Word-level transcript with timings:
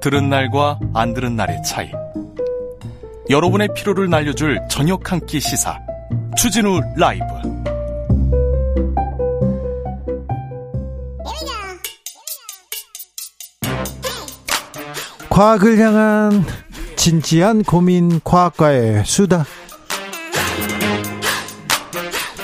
들은 0.00 0.28
날과 0.28 0.78
안 0.94 1.14
들은 1.14 1.36
날의 1.36 1.62
차이. 1.64 1.90
여러분의 3.30 3.68
피로를 3.74 4.08
날려줄 4.08 4.60
저녁 4.70 5.10
한 5.12 5.20
끼 5.26 5.40
시사. 5.40 5.78
추진우 6.36 6.80
라이브. 6.96 7.24
과학을 15.28 15.78
향한 15.78 16.44
진지한 16.96 17.62
고민 17.62 18.20
과학과의 18.24 19.04
수다. 19.04 19.44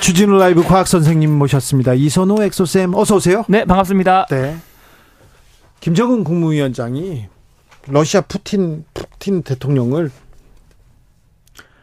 주진우 0.01 0.39
라이브 0.39 0.63
과학 0.63 0.87
선생님 0.87 1.31
모셨습니다. 1.33 1.95
이선호 1.95 2.43
엑소쌤 2.43 2.95
어서 2.95 3.17
오세요. 3.17 3.45
네, 3.49 3.65
반갑습니다. 3.65 4.27
네. 4.31 4.57
김정은 5.81 6.25
국무위원장이 6.25 7.27
러시아 7.89 8.21
푸틴 8.23 8.85
푸틴 8.95 9.43
대통령을 9.43 10.11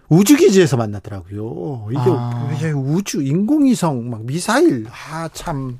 우주기지에서 0.09 0.75
만나더라고요. 0.77 1.87
이게 1.91 1.99
아. 2.05 2.73
우주 2.75 3.21
인공위성 3.21 4.09
막 4.09 4.23
미사일 4.25 4.85
아 4.89 5.29
참 5.29 5.79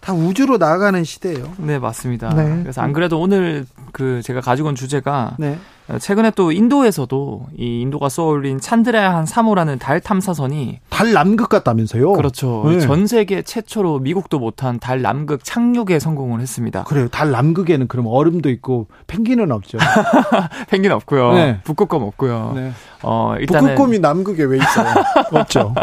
다 0.00 0.14
우주로 0.14 0.56
나아가는 0.56 1.04
시대예요. 1.04 1.52
네, 1.58 1.78
맞습니다. 1.78 2.30
네. 2.34 2.62
그래서 2.62 2.80
안 2.80 2.92
그래도 2.94 3.20
오늘 3.20 3.66
그 3.92 4.22
제가 4.22 4.40
가지고 4.40 4.68
온 4.68 4.74
주제가 4.74 5.36
네. 5.38 5.58
최근에 5.98 6.32
또 6.32 6.52
인도에서도 6.52 7.46
이 7.56 7.80
인도가 7.80 8.10
쏘올린 8.10 8.60
찬드라얀 8.60 9.24
3호라는 9.24 9.78
달 9.78 10.00
탐사선이 10.00 10.80
달 10.90 11.12
남극 11.12 11.48
같다면서요? 11.48 12.12
그렇죠. 12.12 12.64
네. 12.68 12.80
전 12.80 13.06
세계 13.06 13.40
최초로 13.40 14.00
미국도 14.00 14.38
못한 14.38 14.78
달 14.78 15.00
남극 15.00 15.42
착륙에 15.44 15.98
성공을 15.98 16.40
했습니다. 16.40 16.84
그래요. 16.84 17.08
달 17.08 17.30
남극에는 17.30 17.88
그럼 17.88 18.06
얼음도 18.08 18.50
있고 18.50 18.88
펭귄은 19.06 19.50
없죠. 19.50 19.78
펭귄 20.68 20.92
없고요. 20.92 21.32
네. 21.34 21.60
북극곰 21.64 22.02
없고요. 22.02 22.52
네. 22.54 22.72
어, 23.02 23.34
일단은 23.38 23.70
북극곰이 23.70 24.00
남극에 24.00 24.42
왜 24.44 24.58
있어요? 24.58 24.92
없죠. 25.32 25.74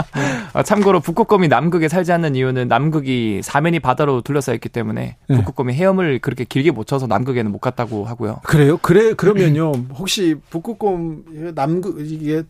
어, 0.53 0.63
참고로 0.63 0.99
북극곰이 0.99 1.47
남극에 1.47 1.87
살지 1.87 2.11
않는 2.11 2.35
이유는 2.35 2.67
남극이 2.67 3.41
사면이 3.41 3.79
바다로 3.79 4.21
둘러싸여 4.21 4.55
있기 4.55 4.69
때문에 4.69 5.15
네. 5.27 5.35
북극곰이 5.35 5.73
헤엄을 5.73 6.19
그렇게 6.19 6.43
길게 6.43 6.71
못 6.71 6.85
쳐서 6.85 7.07
남극에는 7.07 7.51
못 7.51 7.59
갔다고 7.59 8.05
하고요. 8.05 8.41
그래요? 8.43 8.77
그래 8.81 9.13
그러면요. 9.13 9.71
혹시 9.97 10.35
북극곰 10.49 11.53
남극 11.55 11.99
이게 11.99 12.43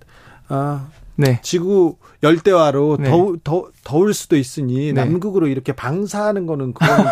아 0.48 0.90
네. 1.16 1.40
지구 1.42 1.96
열대화로 2.24 2.98
네. 3.00 3.10
더, 3.10 3.34
더, 3.44 3.68
더울 3.84 4.14
수도 4.14 4.36
있으니 4.36 4.92
네. 4.92 4.94
남극으로 4.94 5.48
이렇게 5.48 5.72
방사하는 5.74 6.46
거는 6.46 6.74
그건 6.74 7.06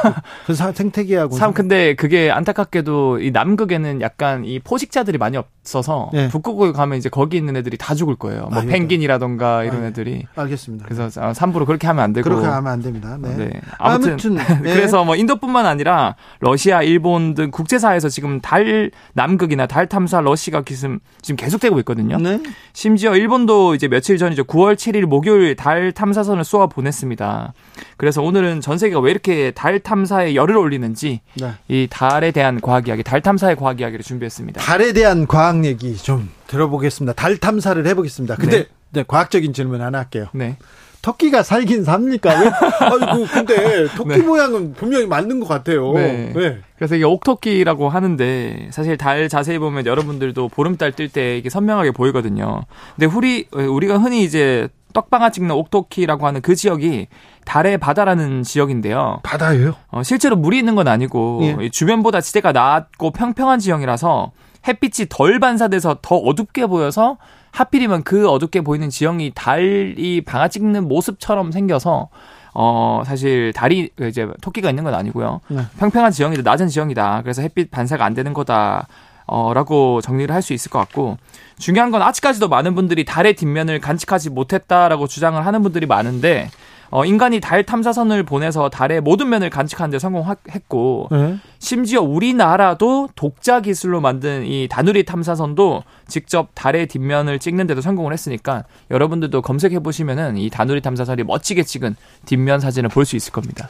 그 0.46 0.54
생태계하고 0.74 1.36
참 1.36 1.54
근데 1.54 1.94
그게 1.96 2.32
안타깝게도 2.32 3.20
이 3.20 3.32
남극에는 3.32 4.02
약간 4.02 4.44
이 4.44 4.60
포식자들이 4.60 5.18
많이 5.18 5.38
없어서 5.38 6.10
네. 6.14 6.30
북극에 6.30 6.72
가면 6.72 6.98
이제 6.98 7.10
거기 7.10 7.38
있는 7.38 7.56
애들이 7.56 7.78
다 7.78 7.94
죽을 7.94 8.16
거예요. 8.16 8.48
뭐 8.52 8.62
아, 8.62 8.66
펭귄이라던가 8.66 9.64
이런 9.66 9.84
아, 9.84 9.88
애들이. 9.88 10.26
알겠습니다. 10.36 10.86
그래서 10.88 11.34
삼부로 11.34 11.66
그렇게 11.66 11.86
하면 11.88 12.04
안 12.04 12.14
되고 12.14 12.28
그렇게 12.28 12.48
하면 12.48 12.72
안 12.72 12.82
됩니다. 12.82 13.18
네. 13.22 13.36
네. 13.36 13.62
아무튼, 13.78 14.14
아무튼 14.14 14.36
네. 14.64 14.74
그래서 14.74 15.04
뭐 15.04 15.16
인도뿐만 15.16 15.66
아니라 15.66 16.16
러시아, 16.40 16.82
일본 16.82 17.36
등 17.36 17.52
국제사에서 17.52 18.10
지금 18.10 18.42
달 18.42 18.92
남극이나 19.14 19.68
달 19.68 19.88
탐사 19.88 20.22
러시가 20.22 20.64
기금 20.64 21.00
지금 21.22 21.36
계속되고 21.36 21.78
있거든요. 21.80 22.18
네. 22.18 22.42
심지어 22.74 23.16
일본도 23.16 23.76
이제 23.76 23.88
며칠 23.94 24.18
전이죠. 24.18 24.46
9월 24.46 24.74
7일 24.74 25.06
목요일 25.06 25.56
달 25.56 25.92
탐사선을 25.92 26.44
쏘아 26.44 26.66
보냈습니다. 26.66 27.54
그래서 27.96 28.24
오늘은 28.24 28.60
전 28.62 28.80
세계가 28.80 29.00
왜 29.00 29.12
이렇게 29.12 29.52
달 29.52 29.80
탐사에 29.80 30.34
열을 30.34 30.58
올리는지 30.58 31.22
네. 31.36 31.52
이 31.68 31.88
달에 31.88 32.32
대한 32.32 32.60
과학 32.60 32.88
이야기, 32.88 33.04
달 33.04 33.22
탐사의 33.22 33.56
과학 33.56 33.80
이야기를 33.80 34.04
준비했습니다. 34.04 34.62
달에 34.62 34.94
대한 34.94 35.28
과학 35.28 35.64
얘기 35.64 35.96
좀 35.96 36.32
들어보겠습니다. 36.48 37.14
달 37.14 37.38
탐사를 37.38 37.86
해보겠습니다. 37.86 38.36
근데 38.38 38.58
네. 38.64 38.68
네, 38.90 39.04
과학적인 39.08 39.54
질문 39.54 39.82
하나 39.82 40.00
할게요. 40.00 40.26
네. 40.34 40.58
토끼가 41.04 41.44
살긴 41.44 41.84
삽니까? 41.84 42.40
왜? 42.40 42.52
아이고, 42.80 43.28
근데 43.32 43.88
토끼 43.96 44.10
네. 44.10 44.18
모양은 44.20 44.74
분명히 44.74 45.06
맞는 45.06 45.40
것 45.40 45.48
같아요. 45.48 45.94
네. 45.94 46.34
네. 46.34 46.62
그래서 46.84 46.96
이게 46.96 47.06
옥토끼라고 47.06 47.88
하는데 47.88 48.68
사실 48.72 48.98
달 48.98 49.30
자세히 49.30 49.58
보면 49.58 49.86
여러분들도 49.86 50.50
보름달 50.50 50.92
뜰 50.92 51.08
때 51.08 51.38
이게 51.38 51.50
선명하게 51.50 51.92
보이거든요. 51.92 52.64
근데 52.98 53.06
우리 53.06 53.48
우리가 53.54 54.00
흔히 54.00 54.24
이제 54.24 54.68
떡방아 54.92 55.30
찍는 55.30 55.52
옥토키라고 55.52 56.28
하는 56.28 56.42
그 56.42 56.56
지역이 56.56 57.08
달의 57.46 57.78
바다라는 57.78 58.44
지역인데요. 58.44 59.22
바다예요? 59.24 59.76
어, 59.92 60.04
실제로 60.04 60.36
물이 60.36 60.58
있는 60.58 60.76
건 60.76 60.90
아니고 60.90 61.56
예. 61.62 61.70
주변보다 61.70 62.20
지대가 62.20 62.52
낮고 62.52 63.12
평평한 63.12 63.60
지형이라서 63.60 64.34
햇빛이 64.68 65.08
덜 65.10 65.40
반사돼서 65.40 66.00
더 66.02 66.18
어둡게 66.18 66.66
보여서 66.68 67.18
하필이면 67.52 68.04
그 68.04 68.28
어둡게 68.28 68.60
보이는 68.60 68.90
지형이 68.90 69.32
달이 69.36 70.24
방아 70.26 70.50
찍는 70.50 70.90
모습처럼 70.90 71.54
생겨서 71.54 72.10
어 72.54 73.04
사실 73.06 73.52
달이 73.54 73.90
이제 74.10 74.28
토끼가 74.42 74.70
있는 74.70 74.84
건 74.84 74.94
아니고요. 74.94 75.42
네. 75.48 75.62
평평한 75.80 76.12
지형이다 76.12 76.44
낮은 76.44 76.68
지형이다. 76.68 77.22
그래서 77.24 77.42
햇빛 77.42 77.72
반사가 77.72 78.06
안 78.06 78.14
되는 78.14 78.34
거다. 78.34 78.88
어라고 79.26 80.02
정리를 80.02 80.34
할 80.36 80.42
수 80.42 80.52
있을 80.54 80.70
것 80.70 80.80
같고 80.80 81.18
중요한 81.58 81.92
건 81.92 82.02
아직까지도 82.02 82.50
많은 82.50 82.76
분들이 82.76 83.06
달의 83.06 83.36
뒷면을 83.36 83.80
간직하지 83.80 84.30
못했다라고 84.32 85.08
주장을 85.08 85.44
하는 85.46 85.64
분들이 85.64 85.86
많은데 85.86 86.50
어, 86.96 87.06
인간이 87.06 87.40
달 87.40 87.64
탐사선을 87.64 88.22
보내서 88.22 88.70
달의 88.70 89.02
모든 89.02 89.28
면을 89.28 89.50
간직하는데 89.50 89.98
성공했고 89.98 91.08
네. 91.10 91.38
심지어 91.58 92.04
우리나라도 92.04 93.10
독자 93.16 93.62
기술로 93.62 94.00
만든 94.00 94.46
이 94.46 94.68
다누리 94.68 95.04
탐사선도 95.04 95.82
직접 96.08 96.50
달의 96.54 96.86
뒷면을 96.86 97.40
찍는데도 97.40 97.82
성공을 97.82 98.14
했으니까 98.14 98.66
여러분들도 98.92 99.42
검색해 99.42 99.80
보시면은 99.80 100.38
이 100.38 100.52
다누리 100.52 100.82
탐사선이 100.82 101.24
멋지게 101.24 101.64
찍은 101.64 101.96
뒷면 102.28 102.60
사진을 102.60 102.90
볼 102.90 103.06
수 103.06 103.16
있을 103.16 103.34
겁니다. 103.34 103.68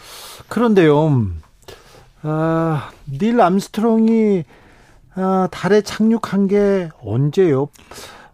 그런데요, 0.50 1.26
아, 2.24 2.90
닐 3.10 3.40
암스트롱이 3.40 4.44
아, 5.16 5.48
달에 5.50 5.82
착륙한 5.82 6.48
게 6.50 6.90
언제요? 7.02 7.70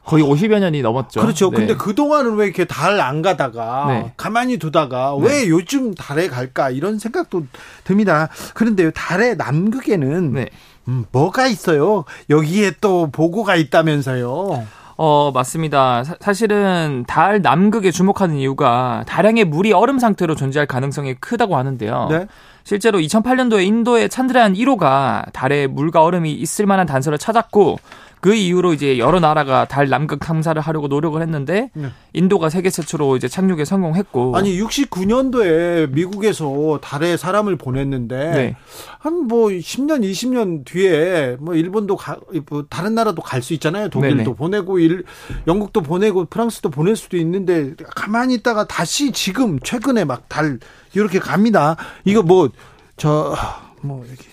거의 0.10 0.24
50여 0.24 0.60
년이 0.60 0.82
넘었죠. 0.82 1.22
그렇죠. 1.22 1.52
네. 1.52 1.58
근데 1.58 1.76
그동안은 1.76 2.36
왜 2.36 2.46
이렇게 2.46 2.66
달 2.66 3.00
안 3.00 3.22
가다가 3.22 3.86
네. 3.88 4.14
가만히 4.18 4.58
두다가 4.58 5.16
네. 5.22 5.28
왜 5.28 5.50
요즘 5.50 5.94
달에 5.94 6.28
갈까 6.28 6.70
이런 6.72 6.98
생각도 6.98 7.46
듭니다. 7.84 8.28
그런데요, 8.56 8.92
달의 8.92 9.38
남극에는 9.38 10.34
네. 10.34 10.48
음, 10.88 11.06
뭐가 11.12 11.46
있어요? 11.48 12.06
여기에 12.30 12.74
또 12.82 13.10
보고가 13.12 13.56
있다면서요. 13.56 14.66
어, 14.98 15.32
맞습니다. 15.34 16.04
사, 16.04 16.34
실은달 16.34 17.42
남극에 17.42 17.92
주목하는 17.92 18.36
이유가 18.36 19.06
다량의 19.08 19.46
물이 19.46 19.72
얼음 19.72 19.98
상태로 20.00 20.36
존재할 20.36 20.66
가능성이 20.66 21.14
크다고 21.14 21.56
하는데요. 21.56 22.08
네? 22.10 22.28
실제로 22.66 23.00
2008년도에 23.00 23.66
인도의 23.66 24.10
찬드라얀 24.10 24.56
1호가 24.56 25.32
달에 25.32 25.68
물과 25.68 26.04
얼음이 26.04 26.34
있을 26.34 26.66
만한 26.66 26.86
단서를 26.86 27.18
찾았고 27.18 27.80
그 28.22 28.34
이후로 28.34 28.74
이제 28.74 28.98
여러 28.98 29.20
나라가 29.20 29.66
달 29.66 29.88
남극 29.90 30.20
탐사를 30.20 30.62
하려고 30.62 30.88
노력을 30.88 31.22
했는데 31.22 31.72
네. 31.74 31.90
인도가 32.14 32.50
세계 32.50 32.70
최초로 32.70 33.16
이제 33.16 33.28
착륙에 33.28 33.64
성공했고 33.66 34.36
아니 34.36 34.60
69년도에 34.60 35.90
미국에서 35.92 36.80
달에 36.82 37.18
사람을 37.18 37.56
보냈는데 37.56 38.32
네. 38.32 38.56
한뭐 39.00 39.48
10년 39.50 40.04
20년 40.04 40.66
뒤에 40.66 41.38
뭐 41.40 41.56
일본도 41.56 41.96
가, 41.96 42.18
뭐 42.50 42.66
다른 42.70 42.94
나라도 42.96 43.22
갈 43.22 43.40
수 43.42 43.54
있잖아요. 43.54 43.88
독일도 43.90 44.18
네네. 44.18 44.36
보내고 44.36 44.80
일, 44.80 45.06
영국도 45.48 45.82
보내고 45.82 46.26
프랑스도 46.26 46.70
보낼 46.70 46.98
수도 46.98 47.16
있는데 47.16 47.74
가만히 47.96 48.34
있다가 48.36 48.68
다시 48.68 49.12
지금 49.14 49.60
최근에 49.60 50.04
막 50.06 50.28
달 50.28 50.60
이렇게 50.94 51.18
갑니다. 51.20 51.76
이거 52.04 52.22
뭐 52.22 52.50
저뭐 52.98 53.36
뭐 53.82 54.06
이렇게 54.06 54.29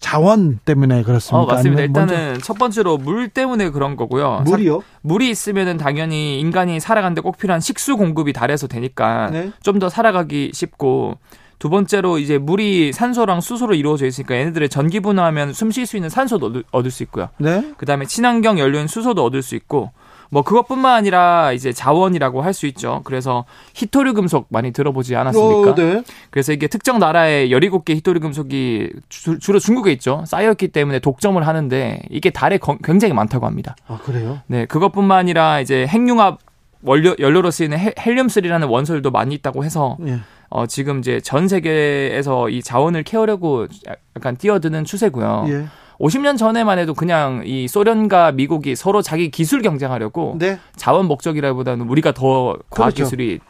자원 0.00 0.58
때문에 0.64 1.02
그렇습니까? 1.02 1.42
어, 1.42 1.46
맞습니다. 1.46 1.82
일단은 1.82 2.14
먼저... 2.32 2.40
첫 2.40 2.58
번째로 2.58 2.96
물 2.96 3.28
때문에 3.28 3.70
그런 3.70 3.96
거고요. 3.96 4.42
물이요? 4.46 4.80
사, 4.80 4.86
물이 5.02 5.30
있으면은 5.30 5.76
당연히 5.76 6.40
인간이 6.40 6.80
살아가는데 6.80 7.20
꼭 7.20 7.38
필요한 7.38 7.60
식수 7.60 7.96
공급이 7.96 8.32
달에서 8.32 8.66
되니까 8.66 9.30
네? 9.30 9.52
좀더 9.62 9.88
살아가기 9.88 10.52
쉽고 10.54 11.18
두 11.58 11.68
번째로 11.68 12.18
이제 12.18 12.38
물이 12.38 12.94
산소랑 12.94 13.42
수소로 13.42 13.74
이루어져 13.74 14.06
있으니까 14.06 14.34
얘네들의 14.34 14.70
전기 14.70 15.00
분화하면 15.00 15.52
숨 15.52 15.70
쉴 15.70 15.84
수 15.84 15.96
있는 15.96 16.08
산소도 16.08 16.46
얻을, 16.46 16.64
얻을 16.72 16.90
수 16.90 17.02
있고요. 17.02 17.28
네. 17.36 17.74
그다음에 17.76 18.06
친환경 18.06 18.58
연료인 18.58 18.86
수소도 18.86 19.22
얻을 19.22 19.42
수 19.42 19.54
있고 19.54 19.92
뭐 20.30 20.42
그것뿐만 20.42 20.94
아니라 20.94 21.52
이제 21.52 21.72
자원이라고 21.72 22.42
할 22.42 22.50
수 22.54 22.66
있죠. 22.66 23.00
그래서 23.04 23.44
히토류 23.74 24.14
금속 24.14 24.46
많이 24.50 24.72
들어보지 24.72 25.14
않았습니까? 25.16 25.70
어, 25.70 25.74
네. 25.74 26.02
그래서 26.30 26.52
이게 26.52 26.66
특정 26.66 26.98
나라에 26.98 27.48
17개 27.48 27.94
히토류 27.96 28.20
금속이 28.20 28.90
주, 29.08 29.52
로 29.52 29.58
중국에 29.58 29.92
있죠. 29.92 30.24
쌓여있기 30.26 30.68
때문에 30.68 30.98
독점을 30.98 31.44
하는데 31.46 32.02
이게 32.10 32.30
달에 32.30 32.58
거, 32.58 32.76
굉장히 32.82 33.14
많다고 33.14 33.46
합니다. 33.46 33.76
아, 33.86 33.98
그래요? 34.04 34.40
네. 34.46 34.66
그것뿐만 34.66 35.18
아니라 35.18 35.60
이제 35.60 35.86
핵융합 35.86 36.38
원료, 36.82 37.14
연료로 37.18 37.50
쓰이는 37.50 37.76
헬륨3라는 37.78 38.68
원소들도 38.70 39.10
많이 39.10 39.34
있다고 39.36 39.64
해서 39.64 39.96
예. 40.06 40.20
어, 40.48 40.66
지금 40.66 40.98
이제 40.98 41.20
전 41.20 41.46
세계에서 41.46 42.48
이 42.48 42.62
자원을 42.62 43.02
캐오려고 43.04 43.66
약간 44.16 44.36
뛰어드는 44.36 44.84
추세고요. 44.84 45.44
예. 45.48 45.66
50년 46.00 46.38
전에만 46.38 46.78
해도 46.78 46.94
그냥 46.94 47.42
이 47.44 47.68
소련과 47.68 48.32
미국이 48.32 48.74
서로 48.74 49.02
자기 49.02 49.30
기술 49.30 49.60
경쟁하려고 49.60 50.36
네. 50.38 50.58
자원 50.74 51.06
목적이라기보다는 51.06 51.86
우리가 51.86 52.12
더 52.12 52.56
과학 52.70 52.94
그렇죠. 52.94 53.04
기술이 53.04 53.40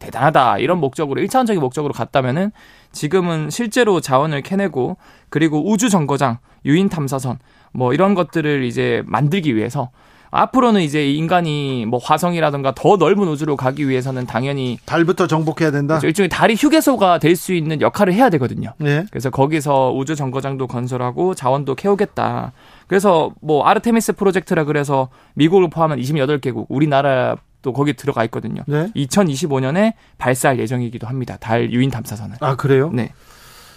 대단하다 0.00 0.58
이런 0.58 0.78
목적으로 0.78 1.20
1차원적인 1.22 1.60
목적으로 1.60 1.92
갔다면은 1.94 2.50
지금은 2.90 3.50
실제로 3.50 4.00
자원을 4.00 4.42
캐내고 4.42 4.96
그리고 5.28 5.70
우주 5.70 5.88
정거장, 5.88 6.38
유인 6.64 6.88
탐사선 6.88 7.38
뭐 7.72 7.94
이런 7.94 8.14
것들을 8.14 8.64
이제 8.64 9.02
만들기 9.06 9.54
위해서 9.54 9.90
앞으로는 10.30 10.82
이제 10.82 11.10
인간이 11.10 11.86
뭐 11.86 11.98
화성이라든가 12.02 12.74
더 12.74 12.96
넓은 12.96 13.26
우주로 13.28 13.56
가기 13.56 13.88
위해서는 13.88 14.26
당연히 14.26 14.78
달부터 14.84 15.26
정복해야 15.26 15.70
된다. 15.70 15.94
그렇죠. 15.94 16.06
일종의 16.06 16.28
달이 16.28 16.54
휴게소가 16.58 17.18
될 17.18 17.40
수 17.40 17.54
있는 17.54 17.80
역할을 17.80 18.12
해야 18.12 18.28
되거든요. 18.30 18.74
네. 18.78 19.06
그래서 19.10 19.30
거기서 19.30 19.92
우주 19.94 20.14
정거장도 20.14 20.66
건설하고 20.66 21.34
자원도 21.34 21.74
캐오겠다. 21.74 22.52
그래서 22.86 23.32
뭐 23.40 23.64
아르테미스 23.64 24.12
프로젝트라 24.14 24.64
그래서 24.64 25.08
미국을 25.34 25.70
포함한 25.70 25.98
28개국, 25.98 26.66
우리나라 26.68 27.36
또 27.62 27.72
거기 27.72 27.94
들어가 27.94 28.24
있거든요. 28.24 28.62
네. 28.66 28.90
2025년에 28.96 29.94
발사할 30.18 30.58
예정이기도 30.58 31.06
합니다. 31.06 31.36
달 31.40 31.70
유인 31.72 31.90
탐사선을. 31.90 32.36
아 32.40 32.56
그래요? 32.56 32.90
네. 32.92 33.12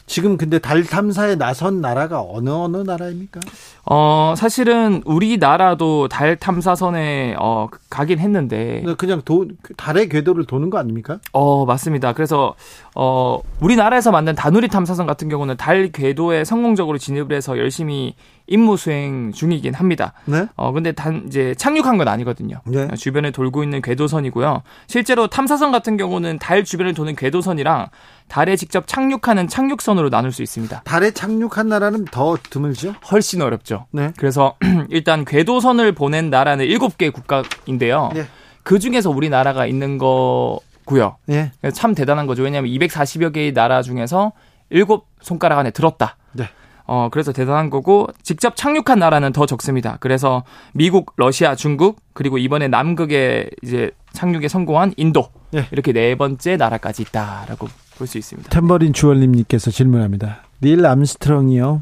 지금 0.06 0.38
근데 0.38 0.60
달 0.60 0.84
탐사에 0.84 1.36
나선 1.36 1.82
나라가 1.82 2.22
어느 2.22 2.50
어느 2.50 2.78
나라입니까? 2.78 3.40
어, 3.86 4.34
사실은 4.38 5.02
우리나라도 5.06 6.08
달 6.08 6.36
탐사선에 6.36 7.36
어 7.40 7.70
가긴 7.90 8.20
했는데 8.20 8.84
그냥 8.98 9.22
도, 9.24 9.48
달의 9.78 10.10
궤도를 10.10 10.46
도는 10.46 10.70
거 10.70 10.78
아닙니까? 10.78 11.20
어, 11.32 11.66
맞습니다. 11.66 12.14
그래서 12.14 12.56
어 12.96 13.40
우리나라에서 13.62 14.12
만든 14.12 14.36
다누리 14.36 14.68
탐사선 14.68 15.08
같은 15.08 15.30
경우는 15.30 15.58
달 15.58 15.92
궤도에 15.92 16.44
성공적으로 16.44 16.98
진입을 16.98 17.32
해서 17.34 17.58
열심히 17.58 18.16
임무 18.48 18.78
수행 18.78 19.32
중이긴 19.32 19.74
합니다. 19.74 20.14
네? 20.26 20.48
어 20.56 20.72
근데 20.72 20.92
단 20.92 21.24
이제 21.28 21.56
착륙한 21.56 21.98
건 21.98 22.08
아니거든요. 22.08 22.62
네. 22.66 22.88
주변에 22.96 23.32
돌고 23.32 23.64
있는 23.64 23.82
궤도선이고요. 23.82 24.64
실제로 24.88 25.28
탐사선 25.28 25.72
같은 25.72 25.98
경우는 25.98 26.40
달 26.40 26.64
주변을 26.64 26.94
도는 26.94 27.16
궤도선이랑 27.16 27.88
달에 28.28 28.56
직접 28.56 28.88
착륙하는 28.88 29.48
착륙선으로 29.48 30.10
나눌 30.10 30.32
수 30.32 30.44
있습니다. 30.44 30.82
달에 30.84 31.12
착륙한 31.12 31.68
나라는 31.68 32.06
더 32.06 32.38
드물죠? 32.50 32.96
훨씬 33.12 33.42
어렵죠. 33.42 33.86
네. 33.92 34.12
그래서 34.18 34.56
일단 34.90 35.24
궤도선을 35.26 35.94
보낸 35.94 36.30
나라는 36.30 36.66
7개 36.66 37.14
국가인데요. 37.14 38.12
네. 38.14 38.26
그 38.64 38.80
중에서 38.80 39.10
우리나라가 39.10 39.66
있는 39.66 39.98
거고요. 39.98 41.18
네. 41.26 41.52
참 41.74 41.94
대단한 41.94 42.28
거죠. 42.28 42.44
왜냐하면 42.44 42.72
240여 42.72 43.34
개의 43.34 43.54
나라 43.54 43.82
중에서 43.82 44.32
7 44.72 44.86
손가락 45.22 45.60
안에 45.60 45.72
들었다. 45.72 46.18
네. 46.32 46.50
어, 46.94 47.10
그래서 47.12 47.32
대단한 47.32 47.72
거고, 47.72 48.08
직접 48.22 48.56
착륙한 48.56 49.00
나라는 49.00 49.32
더 49.34 49.48
적습니다. 49.48 49.98
그래서 50.00 50.44
미국, 50.74 51.14
러시아, 51.18 51.56
중국, 51.56 51.98
그리고 52.14 52.38
이번에 52.38 52.68
남극에 52.68 53.50
이제 53.64 53.90
착륙에 54.14 54.48
성공한 54.48 54.94
인도. 54.98 55.30
네. 55.52 55.66
이렇게 55.72 55.92
네 55.92 56.14
번째 56.16 56.56
나라까지 56.58 57.02
있다라고 57.02 57.68
볼 57.98 58.08
수 58.08 58.20
있습니다. 58.20 58.50
템버린 58.52 58.94
주얼님께서 58.94 59.72
질문합니다. 59.72 60.44
닐 60.62 60.86
암스트롱이요. 60.86 61.82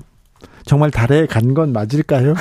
정말 0.65 0.91
달에 0.91 1.25
간 1.25 1.53
건 1.53 1.73
맞을까요? 1.73 2.33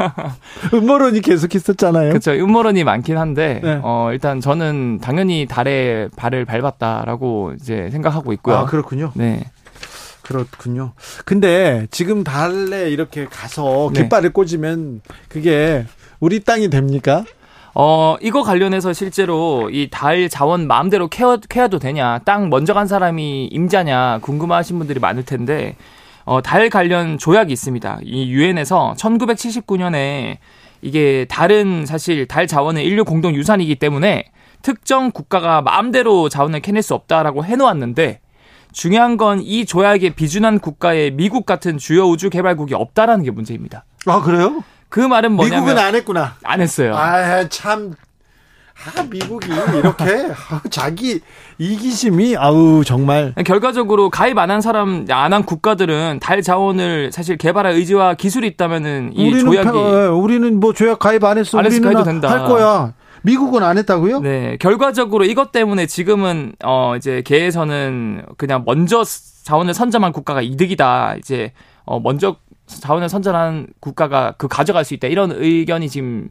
음모론이 0.74 1.20
계속 1.20 1.54
있었잖아요. 1.54 2.10
그렇죠. 2.10 2.32
음모론이 2.32 2.84
많긴 2.84 3.16
한데 3.18 3.60
네. 3.62 3.80
어 3.82 4.10
일단 4.12 4.40
저는 4.40 4.98
당연히 5.00 5.46
달에 5.46 6.08
발을 6.16 6.44
밟았다라고 6.44 7.52
이제 7.60 7.88
생각하고 7.90 8.32
있고요. 8.34 8.56
아, 8.56 8.64
그렇군요. 8.66 9.12
네. 9.14 9.44
그렇군요. 10.28 10.92
근데 11.24 11.86
지금 11.90 12.22
달에 12.22 12.90
이렇게 12.90 13.24
가서 13.24 13.90
네. 13.94 14.02
깃발을 14.02 14.28
네. 14.28 14.32
꽂으면 14.34 15.00
그게 15.28 15.86
우리 16.20 16.40
땅이 16.40 16.68
됩니까? 16.68 17.24
어, 17.74 18.16
이거 18.20 18.42
관련해서 18.42 18.92
실제로 18.92 19.70
이 19.72 19.88
달 19.90 20.28
자원 20.28 20.66
마음대로 20.66 21.08
케어, 21.08 21.38
케어도 21.48 21.78
되냐, 21.78 22.18
땅 22.26 22.50
먼저 22.50 22.74
간 22.74 22.86
사람이 22.86 23.46
임자냐 23.46 24.18
궁금하신 24.20 24.78
분들이 24.78 25.00
많을 25.00 25.24
텐데, 25.24 25.76
어, 26.26 26.42
달 26.42 26.68
관련 26.68 27.16
조약이 27.16 27.50
있습니다. 27.50 28.00
이 28.04 28.30
유엔에서 28.30 28.96
1979년에 28.98 30.36
이게 30.82 31.24
달은 31.30 31.86
사실 31.86 32.26
달 32.26 32.46
자원은 32.46 32.82
인류 32.82 33.04
공동 33.04 33.34
유산이기 33.34 33.76
때문에 33.76 34.24
특정 34.60 35.10
국가가 35.10 35.62
마음대로 35.62 36.28
자원을 36.28 36.60
캐낼 36.60 36.82
수 36.82 36.94
없다라고 36.94 37.44
해놓았는데 37.46 38.20
중요한 38.72 39.16
건 39.16 39.40
이 39.40 39.64
조약에 39.66 40.10
비준한 40.14 40.58
국가에 40.58 41.10
미국 41.10 41.46
같은 41.46 41.78
주요 41.78 42.04
우주 42.08 42.30
개발국이 42.30 42.74
없다라는 42.74 43.24
게 43.24 43.30
문제입니다. 43.30 43.84
아 44.06 44.20
그래요? 44.22 44.62
그 44.88 45.00
말은 45.00 45.32
뭐냐면 45.32 45.64
미국은 45.64 45.82
안 45.82 45.94
했구나. 45.94 46.34
안 46.44 46.60
했어요. 46.60 46.94
아 46.96 47.48
참. 47.48 47.94
아, 48.96 49.02
미국이 49.10 49.48
이렇게 49.76 50.28
아, 50.50 50.60
자기 50.70 51.18
이기심이 51.58 52.36
아우 52.36 52.84
정말 52.84 53.34
결과적으로 53.44 54.08
가입 54.08 54.38
안 54.38 54.50
한 54.52 54.60
사람 54.60 55.04
안 55.10 55.32
한 55.32 55.42
국가들은 55.42 56.20
달 56.22 56.42
자원을 56.42 57.10
사실 57.12 57.36
개발할 57.36 57.72
의지와 57.72 58.14
기술이 58.14 58.46
있다면은 58.46 59.10
이 59.16 59.30
우리는 59.30 59.44
조약이 59.50 59.68
파, 59.68 60.04
예, 60.04 60.06
우리는 60.06 60.60
뭐 60.60 60.72
조약 60.72 61.00
가입 61.00 61.24
안 61.24 61.38
했어 61.38 61.58
안 61.58 61.66
우리는 61.66 61.88
해도 61.90 62.04
된다. 62.04 62.30
할 62.30 62.44
거야. 62.46 62.92
미국은 63.22 63.62
안 63.62 63.78
했다고요? 63.78 64.20
네. 64.20 64.56
결과적으로 64.58 65.24
이것 65.24 65.52
때문에 65.52 65.86
지금은 65.86 66.54
어 66.64 66.96
이제 66.96 67.22
개에서는 67.22 68.26
그냥 68.36 68.62
먼저 68.64 69.04
자원을 69.44 69.74
선점한 69.74 70.12
국가가 70.12 70.42
이득이다. 70.42 71.16
이제 71.18 71.52
어 71.84 72.00
먼저 72.00 72.36
자원을 72.66 73.08
선점한 73.08 73.68
국가가 73.80 74.32
그 74.38 74.48
가져갈 74.48 74.84
수 74.84 74.94
있다. 74.94 75.08
이런 75.08 75.32
의견이 75.32 75.88
지금 75.88 76.28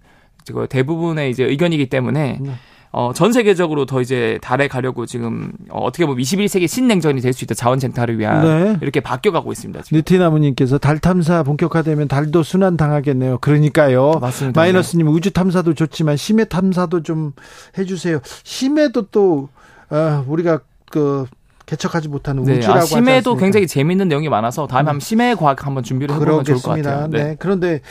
대부분의 0.69 1.31
이제 1.31 1.43
의견이기 1.43 1.89
때문에 1.89 2.39
네. 2.41 2.51
어, 2.91 3.11
전 3.13 3.31
세계적으로 3.31 3.85
더 3.85 4.01
이제 4.01 4.39
달에 4.41 4.67
가려고 4.67 5.05
지금 5.05 5.51
어, 5.69 5.81
어떻게 5.83 6.05
보면 6.05 6.21
21세기 6.23 6.67
신냉전이 6.67 7.21
될 7.21 7.33
수 7.33 7.43
있다 7.45 7.53
자원 7.53 7.79
쟁탈을 7.79 8.17
위한 8.17 8.41
네. 8.41 8.77
이렇게 8.81 8.99
바뀌어가고 8.99 9.51
있습니다. 9.51 9.81
지금. 9.83 9.97
니티나무님께서 9.97 10.77
달 10.79 10.97
탐사 10.99 11.43
본격화되면 11.43 12.07
달도 12.07 12.41
순환 12.43 12.77
당하겠네요. 12.77 13.37
그러니까요. 13.39 14.13
맞습니다. 14.19 14.59
마이너스님 14.59 15.05
네. 15.05 15.11
우주 15.11 15.31
탐사도 15.31 15.73
좋지만 15.73 16.17
심해 16.17 16.45
탐사도 16.45 17.03
좀 17.03 17.33
해주세요. 17.77 18.19
심해도 18.43 19.03
또 19.11 19.49
어, 19.89 20.23
우리가 20.27 20.61
그 20.89 21.25
개척하지 21.67 22.07
못하는 22.07 22.43
네, 22.43 22.57
우주라고 22.57 22.79
아, 22.79 22.85
심해도 22.85 23.35
굉장히 23.35 23.67
재밌는 23.67 24.07
내용이 24.07 24.29
많아서 24.29 24.67
다음에 24.67 24.83
음. 24.83 24.87
한번 24.87 24.99
심해 25.01 25.35
과학 25.35 25.65
한번 25.65 25.83
준비를 25.83 26.15
해보면 26.15 26.45
좋을 26.45 26.61
것 26.61 26.75
같아요. 26.77 27.07
네. 27.09 27.23
네. 27.23 27.35
그런데 27.37 27.81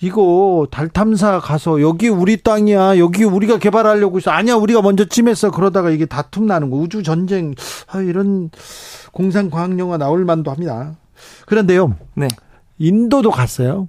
이거 0.00 0.66
달 0.70 0.88
탐사 0.88 1.38
가서 1.38 1.80
여기 1.80 2.08
우리 2.08 2.36
땅이야. 2.36 2.98
여기 2.98 3.22
우리가 3.22 3.58
개발하려고 3.58 4.18
있어. 4.18 4.32
아니야, 4.32 4.56
우리가 4.56 4.82
먼저 4.82 5.04
침했어. 5.04 5.52
그러다가 5.52 5.90
이게 5.90 6.04
다툼 6.04 6.46
나는 6.46 6.68
거. 6.68 6.76
우주 6.76 7.04
전쟁 7.04 7.54
아, 7.86 8.00
이런 8.00 8.50
공상 9.12 9.50
과학 9.50 9.78
영화 9.78 9.96
나올 9.96 10.24
만도 10.24 10.50
합니다. 10.50 10.96
그런데요. 11.46 11.94
네. 12.14 12.26
인도도 12.78 13.30
갔어요. 13.30 13.86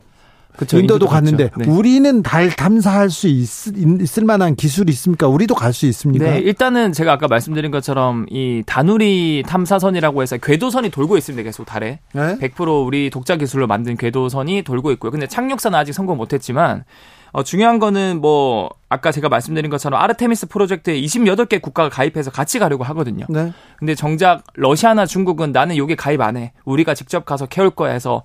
그쵸, 0.57 0.77
인도도, 0.77 1.05
인도도 1.05 1.11
갔는데 1.11 1.49
네. 1.57 1.65
우리는 1.67 2.21
달 2.23 2.49
탐사할 2.49 3.09
수 3.09 3.27
있, 3.27 3.47
있을 3.75 4.23
만한 4.25 4.55
기술이 4.55 4.91
있습니까? 4.93 5.27
우리도 5.27 5.55
갈 5.55 5.73
수 5.73 5.87
있습니까? 5.87 6.25
네, 6.25 6.37
일단은 6.39 6.93
제가 6.93 7.13
아까 7.13 7.27
말씀드린 7.27 7.71
것처럼 7.71 8.27
이 8.29 8.61
다누리 8.65 9.43
탐사선이라고 9.47 10.21
해서 10.21 10.37
궤도선이 10.37 10.89
돌고 10.91 11.17
있습니다. 11.17 11.43
계속 11.43 11.65
달에 11.65 11.99
네? 12.13 12.37
100% 12.37 12.85
우리 12.85 13.09
독자 13.09 13.35
기술로 13.35 13.65
만든 13.65 13.97
궤도선이 13.97 14.61
돌고 14.61 14.91
있고요. 14.93 15.11
근데 15.11 15.25
착륙선은 15.25 15.77
아직 15.77 15.93
성공 15.93 16.17
못했지만 16.17 16.83
어, 17.31 17.41
중요한 17.41 17.79
거는 17.79 18.21
뭐 18.21 18.69
아까 18.89 19.11
제가 19.11 19.27
말씀드린 19.27 19.71
것처럼 19.71 19.99
아르테미스 19.99 20.47
프로젝트에 20.47 21.01
28개 21.01 21.59
국가가 21.59 21.89
가입해서 21.89 22.29
같이 22.29 22.59
가려고 22.59 22.83
하거든요. 22.83 23.25
네. 23.27 23.51
근데 23.79 23.95
정작 23.95 24.43
러시아나 24.53 25.07
중국은 25.07 25.51
나는 25.51 25.75
여기 25.77 25.95
가입 25.95 26.21
안 26.21 26.37
해. 26.37 26.53
우리가 26.65 26.93
직접 26.93 27.25
가서 27.25 27.47
캐올 27.47 27.71
거야 27.71 27.91
해서 27.93 28.21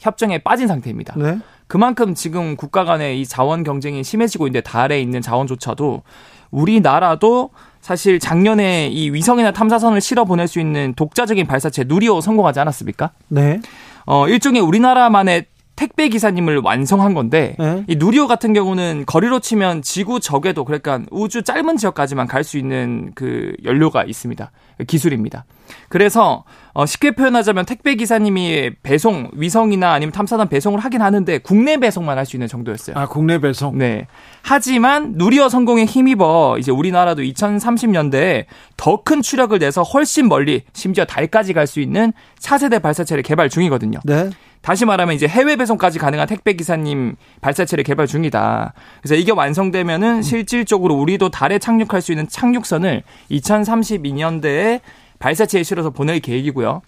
협정에 0.00 0.38
빠진 0.38 0.66
상태입니다. 0.66 1.14
네. 1.16 1.38
그만큼 1.68 2.14
지금 2.14 2.56
국가 2.56 2.84
간의 2.84 3.20
이 3.20 3.26
자원 3.26 3.62
경쟁이 3.62 4.02
심해지고 4.02 4.46
있는데 4.48 4.62
달에 4.62 5.00
있는 5.00 5.20
자원조차도 5.20 6.02
우리나라도 6.50 7.50
사실 7.80 8.18
작년에 8.18 8.88
이 8.88 9.10
위성이나 9.10 9.52
탐사선을 9.52 10.00
실어 10.00 10.24
보낼 10.24 10.48
수 10.48 10.60
있는 10.60 10.94
독자적인 10.94 11.46
발사체 11.46 11.84
누리호 11.86 12.20
성공하지 12.20 12.58
않았습니까? 12.60 13.10
네. 13.28 13.60
어, 14.06 14.26
일종의 14.26 14.62
우리나라만의 14.62 15.44
택배 15.78 16.08
기사님을 16.08 16.58
완성한 16.64 17.14
건데 17.14 17.54
네. 17.56 17.84
이 17.86 17.94
누리호 17.94 18.26
같은 18.26 18.52
경우는 18.52 19.04
거리로 19.06 19.38
치면 19.38 19.82
지구 19.82 20.18
적에도 20.18 20.64
그러니까 20.64 21.00
우주 21.12 21.42
짧은 21.42 21.76
지역까지만 21.76 22.26
갈 22.26 22.42
수 22.42 22.58
있는 22.58 23.12
그 23.14 23.52
연료가 23.64 24.02
있습니다. 24.02 24.50
기술입니다. 24.88 25.44
그래서 25.88 26.44
어 26.72 26.84
쉽게 26.86 27.12
표현하자면 27.12 27.64
택배 27.66 27.94
기사님이 27.94 28.70
배송 28.82 29.30
위성이나 29.34 29.92
아니면 29.92 30.12
탐사선 30.12 30.48
배송을 30.48 30.80
하긴 30.80 31.00
하는데 31.02 31.38
국내 31.38 31.76
배송만 31.76 32.16
할 32.18 32.26
수 32.26 32.34
있는 32.36 32.48
정도였어요. 32.48 32.96
아 32.96 33.06
국내 33.06 33.38
배송. 33.38 33.78
네. 33.78 34.06
하지만 34.42 35.12
누리호 35.16 35.48
성공에 35.48 35.84
힘입어 35.84 36.56
이제 36.58 36.72
우리나라도 36.72 37.22
2030년대에 37.22 38.46
더 38.76 38.98
큰 39.04 39.22
추력을 39.22 39.56
내서 39.58 39.82
훨씬 39.82 40.28
멀리 40.28 40.62
심지어 40.72 41.04
달까지 41.04 41.52
갈 41.52 41.66
수 41.68 41.80
있는 41.80 42.12
차세대 42.38 42.78
발사체를 42.80 43.22
개발 43.22 43.48
중이거든요. 43.48 44.00
네. 44.04 44.30
다시 44.60 44.84
말하면 44.84 45.14
이제 45.14 45.26
해외 45.26 45.56
배송까지 45.56 45.98
가능한 45.98 46.26
택배 46.28 46.52
기사님 46.52 47.16
발사체를 47.40 47.84
개발 47.84 48.06
중이다. 48.06 48.74
그래서 49.00 49.14
이게 49.14 49.32
완성되면은 49.32 50.22
실질적으로 50.22 50.94
우리도 50.94 51.30
달에 51.30 51.58
착륙할 51.58 52.02
수 52.02 52.12
있는 52.12 52.28
착륙선을 52.28 53.02
2032년대에 53.30 54.80
발사체에 55.18 55.62
실어서 55.62 55.90
보낼 55.90 56.20
계획이고요. 56.20 56.82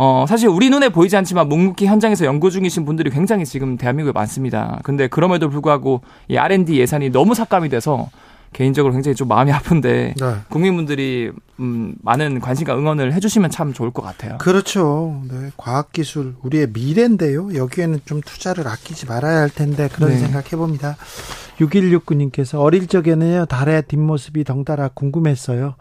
어, 0.00 0.26
사실 0.28 0.48
우리 0.48 0.70
눈에 0.70 0.90
보이지 0.90 1.16
않지만 1.16 1.48
묵묵히 1.48 1.86
현장에서 1.86 2.24
연구 2.24 2.52
중이신 2.52 2.84
분들이 2.84 3.10
굉장히 3.10 3.44
지금 3.44 3.76
대한민국에 3.76 4.12
많습니다. 4.12 4.78
근데 4.84 5.08
그럼에도 5.08 5.50
불구하고 5.50 6.02
이 6.28 6.36
R&D 6.36 6.78
예산이 6.78 7.10
너무 7.10 7.34
삭감이 7.34 7.68
돼서 7.68 8.08
개인적으로 8.52 8.92
굉장히 8.92 9.14
좀 9.14 9.28
마음이 9.28 9.52
아픈데 9.52 10.14
네. 10.18 10.34
국민분들이 10.48 11.30
음, 11.60 11.94
많은 12.02 12.40
관심과 12.40 12.76
응원을 12.76 13.12
해주시면 13.12 13.50
참 13.50 13.72
좋을 13.72 13.90
것 13.90 14.02
같아요. 14.02 14.38
그렇죠. 14.38 15.22
네, 15.30 15.50
과학기술 15.56 16.34
우리의 16.42 16.68
미래인데요. 16.72 17.54
여기에는 17.54 18.00
좀 18.04 18.20
투자를 18.20 18.66
아끼지 18.68 19.06
말아야 19.06 19.40
할 19.40 19.50
텐데 19.50 19.88
그런 19.92 20.10
네. 20.10 20.18
생각해 20.18 20.50
봅니다. 20.50 20.96
6169님께서 21.58 22.60
어릴 22.60 22.86
적에는요 22.86 23.46
달의 23.46 23.82
뒷모습이 23.88 24.44
덩달아 24.44 24.90
궁금했어요. 24.94 25.74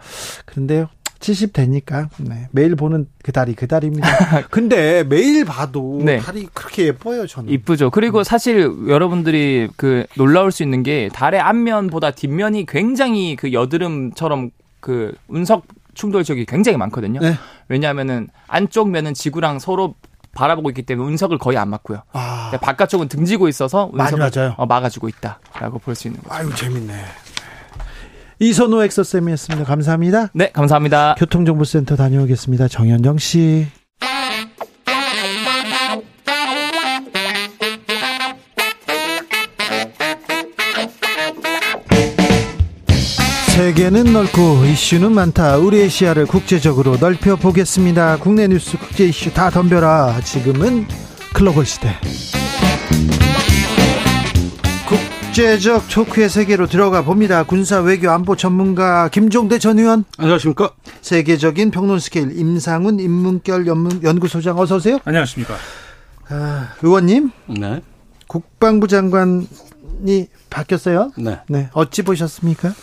그런데요 0.46 0.90
70 1.20 1.54
되니까 1.54 2.10
네, 2.18 2.48
매일 2.52 2.76
보는 2.76 3.08
그 3.24 3.32
달이 3.32 3.56
그 3.56 3.68
달입니다. 3.68 4.08
근데 4.50 5.04
매일 5.04 5.46
봐도 5.46 6.00
네. 6.04 6.20
달이 6.20 6.48
그렇게 6.54 6.86
예뻐요, 6.88 7.26
저는. 7.28 7.52
이쁘죠. 7.52 7.90
그리고 7.90 8.24
사실 8.24 8.72
여러분들이 8.88 9.70
그 9.76 10.06
놀라울 10.16 10.52
수 10.52 10.64
있는 10.64 10.84
게 10.84 11.10
달의 11.14 11.40
앞면보다 11.40 12.12
뒷면이 12.12 12.66
굉장히 12.68 13.36
그 13.36 13.54
여드름처럼 13.54 14.52
그 14.80 15.14
운석 15.28 15.66
충돌 15.94 16.24
지역이 16.24 16.46
굉장히 16.46 16.78
많거든요. 16.78 17.20
네. 17.20 17.34
왜냐하면은 17.70 18.28
안쪽 18.48 18.90
면은 18.90 19.14
지구랑 19.14 19.60
서로 19.60 19.96
바라보고 20.34 20.70
있기 20.70 20.84
때문에 20.84 21.08
운석을 21.10 21.40
거의 21.40 21.58
안 21.58 21.70
맞고요. 21.70 22.04
아. 22.14 22.52
바깥쪽은 22.62 23.08
등지고 23.08 23.48
있어서 23.48 23.90
운석을 23.92 24.54
어, 24.58 24.66
막아주고 24.68 25.10
있다라고 25.10 25.80
볼 25.80 25.96
수 25.96 26.08
있는 26.08 26.22
거죠. 26.22 26.36
아유 26.36 26.54
재밌네. 26.56 26.94
이선호 28.40 28.84
엑서쌤이었습니다. 28.84 29.66
감사합니다. 29.66 30.30
네, 30.34 30.52
감사합니다. 30.52 31.16
교통정보센터 31.18 31.96
다녀오겠습니다. 31.96 32.68
정현정 32.68 33.18
씨. 33.18 33.68
세계는 43.56 44.14
넓고 44.14 44.66
이슈는 44.66 45.12
많다. 45.14 45.58
우리의 45.58 45.90
시야를 45.90 46.28
국제적으로 46.28 46.98
넓혀 46.98 47.36
보겠습니다. 47.36 48.18
국내 48.18 48.48
뉴스, 48.48 48.78
국제 48.78 49.08
이슈 49.08 49.34
다 49.34 49.50
덤벼라. 49.50 50.22
지금은 50.24 50.86
글로벌 51.34 51.66
시대. 51.66 51.90
국제적 55.38 55.88
초크의 55.88 56.30
세계로 56.30 56.66
들어가 56.66 57.04
봅니다. 57.04 57.44
군사 57.44 57.80
외교 57.80 58.10
안보 58.10 58.36
전문가 58.36 59.08
김종대 59.08 59.60
전 59.60 59.78
의원. 59.78 60.04
안녕하십니까. 60.18 60.72
세계적인 61.02 61.70
평론 61.70 62.00
스케일 62.00 62.36
임상훈 62.36 63.00
인문결 63.00 63.68
연구소장 63.68 64.58
어서 64.58 64.78
오세요. 64.78 64.98
안녕하십니까. 65.06 65.54
아, 66.30 66.70
의원님. 66.82 67.30
네. 67.50 67.82
국방부 68.26 68.88
장관이 68.88 70.28
바뀌었어요. 70.50 71.12
네. 71.20 71.38
네. 71.50 71.70
어찌 71.74 72.02
보셨습니까? 72.02 72.74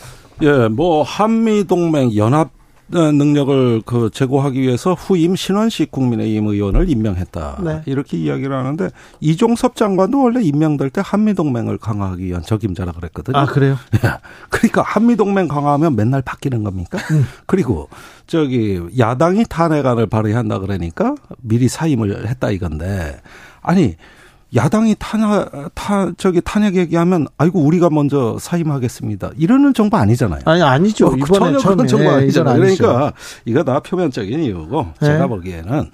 예, 0.42 0.68
뭐 0.68 1.02
한미 1.02 1.64
동맹 1.64 2.14
연합 2.14 2.50
능력을 2.88 3.82
그 3.86 4.10
제고하기 4.12 4.60
위해서 4.60 4.94
후임 4.94 5.36
신원식 5.36 5.90
국민의힘 5.90 6.46
의원을 6.46 6.88
임명했다. 6.90 7.60
네. 7.64 7.82
이렇게 7.86 8.16
이야기를 8.16 8.54
하는데 8.54 8.90
이종섭 9.20 9.76
장관도 9.76 10.22
원래 10.22 10.42
임명될 10.42 10.90
때 10.90 11.02
한미 11.04 11.34
동맹을 11.34 11.78
강화하기 11.78 12.24
위한 12.24 12.42
적임자라 12.42 12.92
그랬거든요. 12.92 13.36
아 13.36 13.46
그래요? 13.46 13.76
예. 14.04 14.10
그러니까 14.50 14.82
한미 14.82 15.16
동맹 15.16 15.48
강화하면 15.48 15.96
맨날 15.96 16.22
바뀌는 16.22 16.62
겁니까? 16.62 16.98
음. 17.10 17.24
그리고 17.46 17.88
저기 18.26 18.80
야당이 18.98 19.44
탄핵안을 19.48 20.06
발의한다 20.06 20.58
그러니까 20.58 21.14
미리 21.40 21.68
사임을 21.68 22.28
했다 22.28 22.50
이건데 22.50 23.20
아니 23.60 23.96
야당이 24.54 24.94
탄핵, 24.98 25.50
타, 25.74 26.12
저기 26.16 26.40
탄핵 26.44 26.76
얘기하면, 26.76 27.26
아이고, 27.38 27.60
우리가 27.60 27.90
먼저 27.90 28.36
사임하겠습니다. 28.38 29.32
이러는 29.36 29.74
정부 29.74 29.96
아니잖아요. 29.96 30.42
아니, 30.44 30.62
아니죠. 30.62 31.08
어, 31.08 31.14
이번에 31.16 31.58
전혀 31.58 31.58
그런 31.58 31.86
정부 31.88 32.04
예, 32.04 32.08
아니잖아요. 32.10 32.56
그러니까, 32.58 33.12
이거 33.44 33.64
다 33.64 33.80
표면적인 33.80 34.44
이유고, 34.44 34.86
네. 35.00 35.06
제가 35.06 35.26
보기에는, 35.26 35.90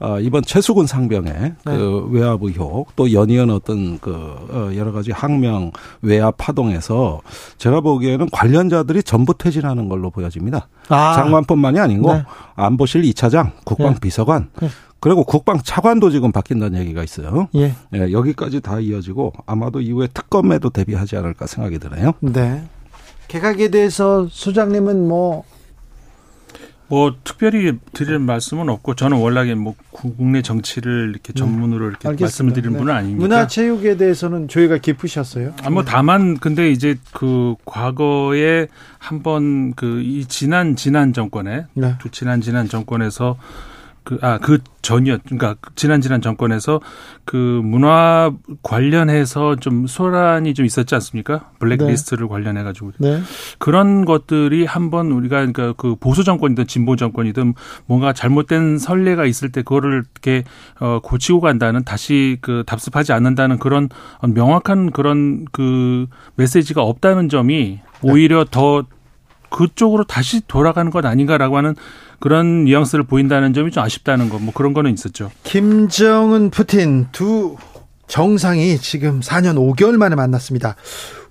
어, 0.00 0.20
이번 0.20 0.42
최수근 0.42 0.86
상병의 0.86 1.32
네. 1.32 1.54
그 1.64 2.08
외압 2.10 2.42
의혹, 2.42 2.96
또 2.96 3.12
연이은 3.12 3.50
어떤 3.50 3.98
그, 3.98 4.10
어, 4.12 4.70
여러 4.74 4.92
가지 4.92 5.12
항명 5.12 5.72
외압 6.00 6.36
파동에서, 6.38 7.20
제가 7.58 7.82
보기에는 7.82 8.28
관련자들이 8.32 9.02
전부 9.02 9.36
퇴진하는 9.36 9.88
걸로 9.90 10.10
보여집니다. 10.10 10.68
아. 10.88 11.12
장관뿐만이 11.14 11.78
아니고, 11.78 12.14
네. 12.14 12.24
안보실 12.54 13.02
2차장, 13.02 13.52
국방비서관, 13.64 14.48
네. 14.62 14.68
그리고 15.00 15.24
국방 15.24 15.60
차관도 15.62 16.10
지금 16.10 16.32
바뀐다는 16.32 16.80
얘기가 16.80 17.04
있어요. 17.04 17.48
예. 17.54 17.74
예. 17.94 18.12
여기까지 18.12 18.60
다 18.60 18.80
이어지고 18.80 19.32
아마도 19.46 19.80
이후에 19.80 20.08
특검에도 20.12 20.70
대비하지 20.70 21.16
않을까 21.16 21.46
생각이 21.46 21.78
드네요. 21.78 22.14
네. 22.20 22.64
개각에 23.28 23.68
대해서 23.68 24.26
소장님은 24.30 25.06
뭐. 25.06 25.44
뭐 26.90 27.14
특별히 27.22 27.78
드릴 27.92 28.18
말씀은 28.18 28.70
없고 28.70 28.94
저는 28.94 29.18
원래 29.18 29.54
뭐 29.54 29.74
국내 29.90 30.40
정치를 30.40 31.10
이렇게 31.10 31.34
네. 31.34 31.38
전문으로 31.38 31.86
이렇게 31.90 32.08
알 32.08 32.16
말씀을 32.18 32.54
드리는 32.54 32.72
네. 32.72 32.78
분은 32.78 32.94
아닙니다. 32.94 33.20
문화체육에 33.20 33.98
대해서는 33.98 34.48
저희가 34.48 34.78
깊으셨어요. 34.78 35.52
아, 35.62 35.68
뭐 35.68 35.84
다만 35.84 36.38
근데 36.38 36.70
이제 36.70 36.96
그 37.12 37.56
과거에 37.66 38.68
한번 38.98 39.74
그 39.74 40.00
이 40.00 40.24
지난 40.24 40.76
지난 40.76 41.12
정권에 41.12 41.66
네. 41.74 41.94
지난 42.10 42.40
지난 42.40 42.66
정권에서 42.68 43.36
그, 44.08 44.16
아, 44.22 44.38
그 44.38 44.56
전이었, 44.80 45.20
그러니까 45.24 45.56
지난 45.74 46.00
지난 46.00 46.22
정권에서 46.22 46.80
그 47.26 47.60
문화 47.62 48.32
관련해서 48.62 49.56
좀 49.56 49.86
소란이 49.86 50.54
좀 50.54 50.64
있었지 50.64 50.94
않습니까? 50.94 51.50
블랙리스트를 51.58 52.24
네. 52.24 52.28
관련해가지고. 52.30 52.92
네. 53.00 53.20
그런 53.58 54.06
것들이 54.06 54.64
한번 54.64 55.12
우리가 55.12 55.36
그러니까 55.36 55.74
그 55.76 55.94
보수 55.94 56.24
정권이든 56.24 56.66
진보 56.68 56.96
정권이든 56.96 57.52
뭔가 57.84 58.14
잘못된 58.14 58.78
선례가 58.78 59.26
있을 59.26 59.52
때 59.52 59.60
그거를 59.60 60.04
이렇게 60.14 60.44
어, 60.80 61.00
고치고 61.02 61.40
간다는 61.40 61.84
다시 61.84 62.38
그 62.40 62.62
답습하지 62.66 63.12
않는다는 63.12 63.58
그런 63.58 63.90
명확한 64.26 64.92
그런 64.92 65.44
그 65.52 66.06
메시지가 66.36 66.82
없다는 66.82 67.28
점이 67.28 67.80
오히려 68.00 68.46
더 68.50 68.84
그쪽으로 69.50 70.04
다시 70.04 70.40
돌아가는 70.46 70.90
것 70.90 71.04
아닌가라고 71.04 71.56
하는 71.56 71.74
그런 72.20 72.64
뉘앙스를 72.64 73.04
보인다는 73.04 73.52
점이 73.52 73.70
좀 73.70 73.82
아쉽다는 73.82 74.28
거, 74.28 74.38
뭐 74.38 74.52
그런 74.52 74.72
거는 74.72 74.92
있었죠. 74.92 75.30
김정은, 75.44 76.50
푸틴 76.50 77.08
두 77.12 77.56
정상이 78.08 78.78
지금 78.78 79.20
4년 79.20 79.56
5개월 79.56 79.96
만에 79.96 80.16
만났습니다. 80.16 80.76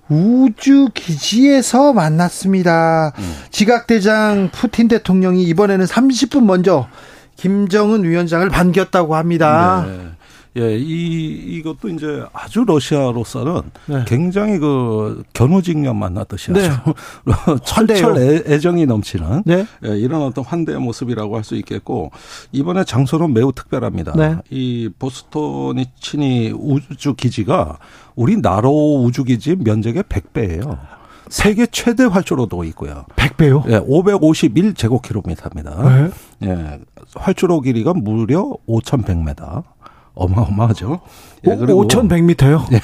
우주 0.08 0.88
기지에서 0.94 1.92
만났습니다. 1.92 3.12
음. 3.18 3.36
지각대장 3.50 4.50
푸틴 4.52 4.88
대통령이 4.88 5.42
이번에는 5.44 5.84
30분 5.84 6.44
먼저 6.44 6.88
김정은 7.36 8.04
위원장을 8.04 8.48
반겼다고 8.48 9.16
합니다. 9.16 9.84
네. 9.86 10.10
예, 10.56 10.76
이 10.78 11.56
이것도 11.58 11.88
이제 11.90 12.24
아주 12.32 12.64
러시아로서는 12.64 13.62
네. 13.86 14.04
굉장히 14.06 14.58
그 14.58 15.22
견우직녀 15.32 15.92
만났듯이 15.94 16.52
네. 16.52 16.68
아주 16.68 16.94
철철 17.64 18.16
애정이 18.46 18.86
넘치는 18.86 19.42
네. 19.46 19.66
예, 19.84 19.98
이런 19.98 20.22
어떤 20.22 20.44
환대의 20.44 20.78
모습이라고 20.78 21.36
할 21.36 21.42
수 21.48 21.54
있겠고 21.56 22.10
이번에 22.52 22.84
장소는 22.84 23.32
매우 23.32 23.52
특별합니다. 23.52 24.12
네. 24.16 24.36
이 24.50 24.90
보스토니치니 24.98 26.52
우주 26.54 27.14
기지가 27.14 27.78
우리 28.16 28.36
나로 28.36 29.02
우주 29.02 29.24
기지 29.24 29.56
면적의 29.56 30.02
100배예요. 30.04 30.78
세계 31.28 31.66
최대 31.66 32.04
활주로도 32.04 32.64
있고요. 32.64 33.04
100배요? 33.16 33.70
예, 33.70 33.78
551제곱킬로미터입니다. 33.80 36.10
네. 36.40 36.48
예, 36.48 36.78
활주로 37.14 37.60
길이가 37.60 37.92
무려 37.94 38.52
5,100m. 38.68 39.62
어마어마하죠. 40.18 41.00
예, 41.46 41.56
그리고 41.56 41.86
5,100m요? 41.86 42.64
예. 42.74 42.80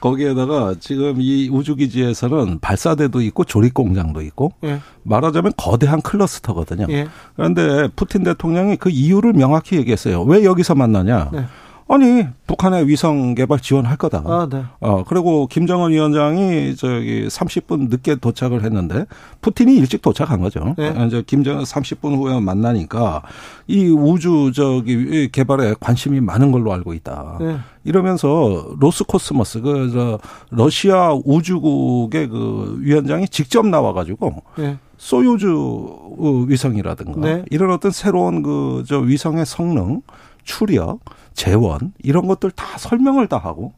거기에다가 0.00 0.74
지금 0.78 1.16
이 1.18 1.48
우주기지에서는 1.48 2.58
발사대도 2.60 3.22
있고 3.22 3.44
조립 3.44 3.74
공장도 3.74 4.20
있고 4.22 4.52
예. 4.64 4.80
말하자면 5.02 5.54
거대한 5.56 6.02
클러스터거든요. 6.02 6.86
예. 6.90 7.06
그런데 7.34 7.88
푸틴 7.96 8.22
대통령이 8.24 8.76
그 8.76 8.90
이유를 8.90 9.32
명확히 9.32 9.76
얘기했어요. 9.76 10.22
왜 10.22 10.44
여기서 10.44 10.74
만나냐? 10.74 11.30
네. 11.32 11.46
아니 11.92 12.24
북한의 12.46 12.86
위성 12.86 13.34
개발 13.34 13.58
지원할 13.58 13.96
거다. 13.96 14.22
아, 14.24 14.48
네. 14.48 14.62
어 14.78 15.02
그리고 15.02 15.48
김정은 15.48 15.90
위원장이 15.90 16.76
저기 16.76 17.26
30분 17.26 17.88
늦게 17.90 18.14
도착을 18.14 18.62
했는데 18.62 19.06
푸틴이 19.40 19.74
일찍 19.74 20.00
도착한 20.00 20.40
거죠. 20.40 20.76
네. 20.78 20.94
이제 21.08 21.24
김정은 21.26 21.64
30분 21.64 22.16
후에 22.16 22.38
만나니까 22.38 23.22
이 23.66 23.88
우주 23.88 24.52
저기 24.54 25.30
개발에 25.32 25.74
관심이 25.80 26.20
많은 26.20 26.52
걸로 26.52 26.72
알고 26.72 26.94
있다. 26.94 27.38
네. 27.40 27.56
이러면서 27.82 28.72
로스코스모스 28.78 29.60
그 29.62 29.90
저 29.92 30.20
러시아 30.50 31.12
우주국의 31.24 32.28
그 32.28 32.76
위원장이 32.80 33.28
직접 33.28 33.66
나와가지고. 33.66 34.42
네. 34.58 34.78
소유즈 34.96 36.46
위성이라든가 36.46 37.20
네. 37.20 37.44
이런 37.50 37.72
어떤 37.72 37.90
새로운 37.90 38.42
그 38.42 38.84
저 38.86 38.98
위성의 38.98 39.46
성능 39.46 40.02
추력, 40.44 41.00
재원 41.34 41.92
이런 42.02 42.26
것들 42.26 42.50
다 42.50 42.78
설명을 42.78 43.26
다 43.28 43.38
하고 43.38 43.72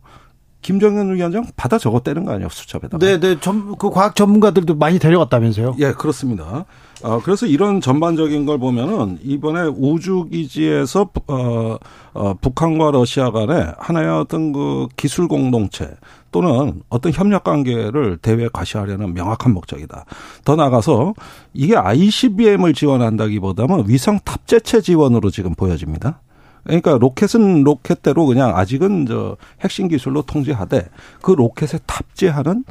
김정은 0.63 1.13
위원장 1.15 1.45
받아 1.57 1.77
적었다는 1.77 2.25
거 2.25 2.33
아니에요 2.33 2.49
수첩에다가. 2.49 3.05
네, 3.05 3.19
네. 3.19 3.39
전, 3.41 3.77
그 3.77 3.91
과학 3.91 4.15
전문가들도 4.15 4.77
많이 4.77 4.99
데려갔다면서요? 5.01 5.75
예, 5.81 5.93
그렇습니다. 5.93 6.65
어, 7.03 7.21
그래서 7.23 7.47
이런 7.47 7.81
전반적인 7.81 8.47
걸 8.47 8.59
보면은 8.59 9.19
이번에 9.23 9.63
우주 9.77 10.29
기지에서 10.31 11.11
어, 11.27 11.77
어, 12.15 12.35
북한과 12.41 12.93
러시아 12.93 13.33
간에 13.33 13.73
하나의 13.77 14.09
어떤 14.09 14.53
그 14.53 14.87
기술 14.97 15.27
공동체 15.27 15.91
또는 16.31 16.81
어떤 16.89 17.13
협력 17.13 17.43
관계를 17.43 18.19
대외에 18.19 18.49
과시하려는 18.53 19.15
명확한 19.15 19.53
목적이다. 19.53 20.07
더 20.45 20.57
나가서 20.57 21.15
이게 21.53 21.77
ICBM을 21.77 22.73
지원한다기보다는 22.73 23.85
위성 23.89 24.21
탑재체 24.25 24.81
지원으로 24.81 25.31
지금 25.31 25.55
보여집니다. 25.55 26.22
그러니까 26.64 26.99
로켓은 26.99 27.64
로켓대로 27.64 28.26
그냥 28.26 28.57
아직은 28.57 29.07
저 29.07 29.37
핵심 29.61 29.88
기술로 29.88 30.23
통제하되 30.23 30.88
그 31.21 31.33
로켓에 31.33 31.78
탑재하는 31.87 32.64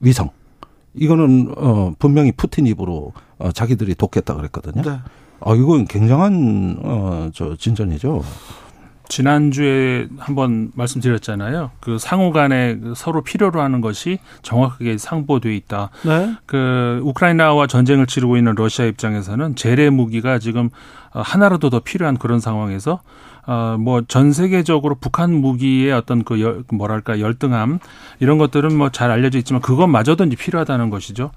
위성 0.00 0.30
이거는 0.94 1.54
어 1.56 1.92
분명히 1.98 2.32
푸틴 2.32 2.66
입으로 2.66 3.12
어 3.38 3.52
자기들이 3.52 3.94
돕겠다 3.94 4.34
그랬거든요. 4.34 4.82
네. 4.82 4.98
아 5.40 5.54
이건 5.54 5.86
굉장한 5.86 6.80
어저 6.82 7.56
진전이죠. 7.56 8.22
지난주에 9.10 10.06
한번 10.18 10.70
말씀드렸잖아요. 10.74 11.72
그 11.80 11.98
상호 11.98 12.30
간에 12.30 12.78
그 12.78 12.94
서로 12.94 13.22
필요로 13.22 13.60
하는 13.60 13.80
것이 13.80 14.20
정확하게 14.42 14.98
상보돼 14.98 15.54
있다. 15.56 15.90
네. 16.04 16.36
그 16.46 17.00
우크라이나와 17.02 17.66
전쟁을 17.66 18.06
치르고 18.06 18.36
있는 18.36 18.54
러시아 18.54 18.84
입장에서는 18.86 19.56
재래 19.56 19.90
무기가 19.90 20.38
지금 20.38 20.70
하나라도 21.10 21.70
더 21.70 21.80
필요한 21.80 22.16
그런 22.16 22.38
상황에서 22.38 23.00
어 23.50 23.76
뭐 23.78 24.02
전 24.06 24.32
세계적으로 24.32 24.94
북한 24.94 25.32
무기의 25.34 25.90
어떤 25.92 26.22
그 26.22 26.40
열, 26.40 26.62
뭐랄까 26.72 27.18
열등함 27.18 27.80
이런 28.20 28.38
것들은 28.38 28.76
뭐 28.76 28.90
잘 28.90 29.10
알려져 29.10 29.38
있지만 29.38 29.60
그것마저도 29.60 30.24
이제 30.24 30.36
필요하다는 30.36 30.90
것이죠. 30.90 31.32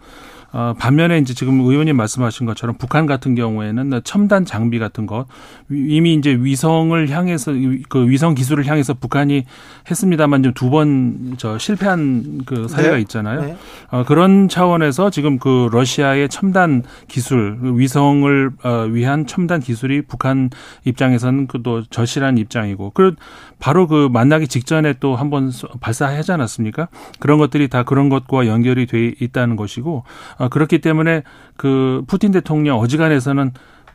어, 0.53 0.73
반면에 0.77 1.17
이제 1.17 1.33
지금 1.33 1.59
의원님 1.61 1.97
말씀하신 1.97 2.45
것처럼 2.45 2.75
북한 2.77 3.05
같은 3.07 3.33
경우에는 3.35 4.01
첨단 4.03 4.45
장비 4.45 4.77
같은 4.79 5.05
것 5.07 5.25
이미 5.71 6.13
이제 6.13 6.31
위성을 6.39 7.09
향해서 7.09 7.51
그 7.89 8.07
위성 8.07 8.35
기술을 8.35 8.65
향해서 8.67 8.93
북한이 8.93 9.45
했습니다만 9.89 10.43
좀 10.43 10.53
두 10.53 10.69
번 10.69 11.33
저 11.37 11.57
실패한 11.57 12.41
그 12.45 12.67
사례가 12.67 12.95
네. 12.95 13.01
있잖아요. 13.01 13.41
네. 13.41 13.57
어, 13.89 14.03
그런 14.05 14.47
차원에서 14.47 15.09
지금 15.09 15.39
그 15.39 15.67
러시아의 15.71 16.29
첨단 16.29 16.83
기술 17.07 17.57
위성을 17.61 18.51
어, 18.63 18.69
위한 18.91 19.25
첨단 19.25 19.59
기술이 19.59 20.03
북한 20.03 20.49
입장에서는 20.85 21.47
그또 21.47 21.83
절실한 21.89 22.37
입장이고 22.37 22.91
그 22.93 23.15
바로 23.59 23.87
그 23.87 24.09
만나기 24.11 24.47
직전에 24.47 24.93
또 24.99 25.15
한 25.15 25.29
번 25.29 25.51
발사하지 25.79 26.31
않았습니까? 26.33 26.89
그런 27.19 27.39
것들이 27.39 27.67
다 27.69 27.81
그런 27.83 28.09
것과 28.09 28.45
연결이 28.45 28.85
돼 28.85 29.13
있다는 29.19 29.55
것이고 29.55 30.03
어, 30.37 30.42
그렇기 30.49 30.79
때문에 30.79 31.23
그 31.57 32.03
푸틴 32.07 32.31
대통령 32.31 32.79
어지간해서는 32.79 33.51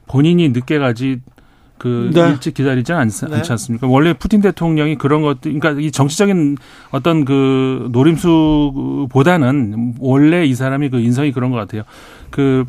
본인이 0.06 0.48
늦게 0.48 0.78
가지 0.78 1.20
그 1.78 2.10
네. 2.12 2.30
일찍 2.30 2.54
기다리지 2.54 2.92
않, 2.92 3.08
네. 3.08 3.36
않지 3.36 3.52
않습니까? 3.52 3.86
원래 3.86 4.12
푸틴 4.12 4.40
대통령이 4.40 4.96
그런 4.96 5.22
것들, 5.22 5.58
그러니까 5.58 5.80
이 5.80 5.90
정치적인 5.90 6.56
어떤 6.90 7.24
그 7.24 7.88
노림수보다는 7.92 9.94
원래 10.00 10.44
이 10.44 10.54
사람이 10.54 10.90
그 10.90 10.98
인성이 10.98 11.32
그런 11.32 11.50
것 11.50 11.56
같아요. 11.56 11.84
그 12.30 12.64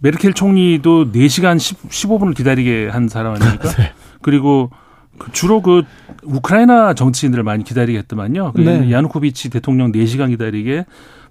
메르켈 0.00 0.34
총리도 0.34 1.12
4시간 1.12 1.58
10, 1.58 1.88
15분을 1.88 2.36
기다리게 2.36 2.88
한 2.88 3.08
사람 3.08 3.34
아닙니까? 3.34 3.70
네. 3.78 3.92
그리고 4.20 4.70
그 5.18 5.32
주로 5.32 5.62
그 5.62 5.84
우크라이나 6.24 6.94
정치인들을 6.94 7.42
많이 7.44 7.64
기다리게 7.64 7.98
했더만요. 7.98 8.52
그 8.54 8.60
네. 8.60 8.90
야누코비치 8.90 9.50
대통령 9.50 9.92
4시간 9.92 10.28
기다리게 10.28 10.84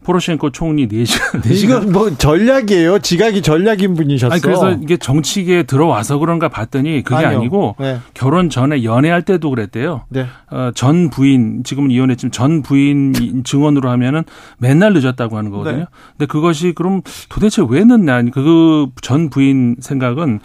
포로셴코 0.05 0.51
총리 0.51 0.87
4시간. 0.87 1.41
4시간. 1.41 1.63
이건 1.63 1.91
뭐 1.91 2.15
전략이에요. 2.15 2.99
지각이 2.99 3.41
전략인 3.41 3.95
분이셨어. 3.95 4.31
아니, 4.33 4.41
그래서 4.41 4.71
이게 4.71 4.97
정치계에 4.97 5.63
들어와서 5.63 6.19
그런가 6.19 6.47
봤더니 6.47 7.03
그게 7.03 7.25
아니요. 7.25 7.39
아니고 7.39 7.75
네. 7.79 7.97
결혼 8.13 8.49
전에 8.49 8.83
연애할 8.83 9.23
때도 9.23 9.49
그랬대요. 9.49 10.03
네. 10.09 10.27
어, 10.51 10.71
전 10.75 11.09
부인, 11.09 11.63
지금은 11.63 11.91
이혼했지만 11.91 12.31
전 12.31 12.61
부인 12.61 13.13
증언으로 13.43 13.89
하면은 13.89 14.23
맨날 14.59 14.93
늦었다고 14.93 15.37
하는 15.37 15.51
거거든요. 15.51 15.77
네. 15.77 15.85
근데 16.17 16.25
그것이 16.27 16.73
그럼 16.73 17.01
도대체 17.29 17.63
왜 17.67 17.83
늦냐. 17.83 18.21
그 18.31 18.87
전 19.01 19.29
부인 19.29 19.75
생각은 19.79 20.39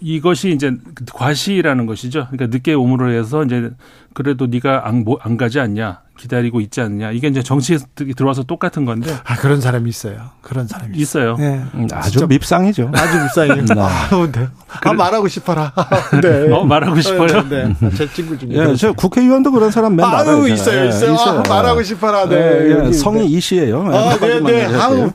이것이 0.00 0.50
이제 0.50 0.72
과시라는 1.12 1.86
것이죠. 1.86 2.28
그러니까 2.30 2.46
늦게 2.46 2.74
오므로 2.74 3.10
해서 3.10 3.44
이제 3.44 3.70
그래도 4.14 4.46
네가 4.46 4.86
안, 4.88 5.04
뭐, 5.04 5.18
안 5.20 5.36
가지 5.36 5.58
않냐. 5.60 6.00
기다리고 6.20 6.60
있지 6.60 6.82
않느냐. 6.82 7.12
이게 7.12 7.28
이제 7.28 7.42
정치에 7.42 7.78
들어와서 8.14 8.42
똑같은 8.42 8.84
건데. 8.84 9.10
아, 9.24 9.36
그런 9.36 9.60
사람이 9.60 9.88
있어요. 9.88 10.30
그런 10.42 10.68
사람이 10.68 10.96
있어요. 10.98 11.36
네. 11.38 11.62
음, 11.74 11.88
아주 11.92 12.26
밉상이죠. 12.26 12.90
아주 12.94 13.18
밉상이에요. 13.22 13.64
네. 13.64 13.74
아, 13.78 14.28
네. 14.30 14.48
아, 14.82 14.92
말하고 14.92 15.28
싶어라. 15.28 15.72
네. 16.22 16.52
어, 16.52 16.64
말하고 16.64 17.00
싶어요? 17.00 17.48
네. 17.48 17.74
네. 17.80 17.90
제 17.96 18.06
친구 18.12 18.36
중에. 18.36 18.50
예, 18.52 18.74
저 18.76 18.92
국회의원도 18.92 19.50
그런 19.50 19.70
사람 19.70 19.96
맨날 19.96 20.14
아유, 20.28 20.46
있어요, 20.48 20.88
있어요. 20.88 21.14
있어요. 21.14 21.38
아, 21.40 21.48
말하고 21.48 21.82
싶어라. 21.82 22.28
네. 22.28 22.74
네. 22.74 22.92
성이 22.92 23.24
이씨예요. 23.26 23.88
아, 23.90 24.16
네, 24.20 24.40
네. 24.40 24.66
아우. 24.76 25.10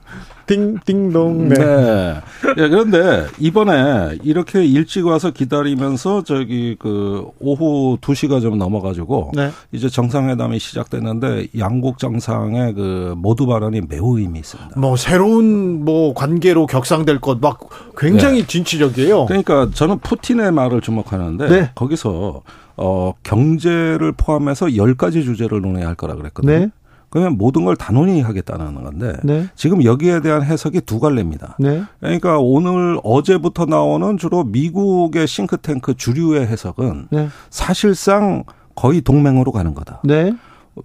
띵띵동. 0.47 1.49
네. 1.49 1.55
네. 1.55 2.15
예, 2.58 2.67
그런데 2.67 3.27
이번에 3.39 4.17
이렇게 4.23 4.65
일찍 4.65 5.05
와서 5.05 5.31
기다리면서 5.31 6.23
저기 6.23 6.75
그 6.77 7.25
오후 7.39 7.97
2시가 8.01 8.41
좀 8.41 8.58
넘어가지고 8.58 9.31
네. 9.36 9.51
이제 9.71 9.88
정상회담이 9.88 10.60
시작됐는데 10.60 11.47
양국 11.58 11.99
정상의 11.99 12.73
그 12.73 13.13
모두 13.17 13.45
발언이 13.45 13.81
매우 13.88 14.19
의미 14.19 14.39
있습니다. 14.39 14.79
뭐 14.79 14.95
새로운 14.97 15.86
뭐 15.86 16.13
관계로 16.13 16.65
격상될 16.65 17.19
것 17.21 17.36
막 17.45 17.60
굉장히 17.97 18.41
네. 18.41 18.47
진취적이에요. 18.47 19.25
그러니까 19.25 19.69
저는 19.73 19.99
푸틴의 19.99 20.51
말을 20.51 20.81
주목하는데 20.81 21.47
네. 21.47 21.71
거기서 21.75 22.41
어 22.77 23.13
경제를 23.23 24.13
포함해서 24.13 24.67
10가지 24.67 25.23
주제를 25.23 25.62
논의할 25.62 25.95
거라 25.95 26.15
그랬거든요. 26.15 26.69
네. 27.15 27.21
그러면 27.21 27.38
모든 27.38 27.63
걸 27.63 27.78
단원이 27.78 28.21
하겠다는 28.21 28.75
건데 28.84 29.13
네. 29.23 29.47
지금 29.56 29.84
여기에 29.84 30.19
대한 30.19 30.43
해석이 30.43 30.82
두 30.82 30.99
갈래입니다. 30.99 31.56
네. 31.60 31.84
그러니까 32.01 32.39
오늘 32.39 32.99
어제부터 33.04 33.65
나오는 33.65 34.17
주로 34.17 34.43
미국의 34.43 35.25
싱크탱크 35.25 35.95
주류의 35.95 36.45
해석은 36.47 37.08
네. 37.12 37.30
사실상 37.49 38.43
거의 38.75 38.99
동맹으로 39.01 39.54
가는 39.54 39.73
거다. 39.73 40.01
네. 40.04 40.34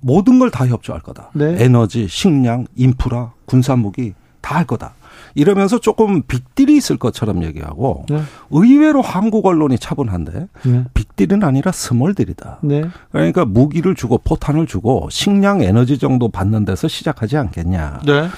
모든 0.01 0.39
걸 0.39 0.51
다 0.51 0.67
협조할 0.69 1.03
거다. 1.03 1.31
네. 1.35 1.57
에너지, 1.59 2.07
식량, 2.07 2.67
인프라, 2.77 3.33
군사무기 3.47 4.15
다 4.41 4.55
할 4.57 4.65
거다. 4.67 4.95
이러면서 5.35 5.79
조금 5.79 6.23
빅딜이 6.23 6.77
있을 6.77 6.97
것처럼 6.97 7.45
얘기하고 7.45 8.07
네. 8.09 8.21
의외로 8.51 9.03
한국 9.03 9.47
언론이 9.47 9.79
차분한데 9.79 10.49
네. 10.65 10.85
빅딜은 10.95 11.43
아니라 11.45 11.73
스몰딜이다. 11.73 12.59
네. 12.63 12.85
그러니까 13.13 13.45
무기를 13.45 13.95
주고 13.95 14.19
포탄을 14.19 14.67
주고 14.67 15.09
식량 15.11 15.63
에너지 15.63 15.99
정도 15.99 16.29
받는 16.29 16.65
데서 16.65 16.89
시작하지 16.89 17.37
않겠냐. 17.37 18.01
네. 18.07 18.29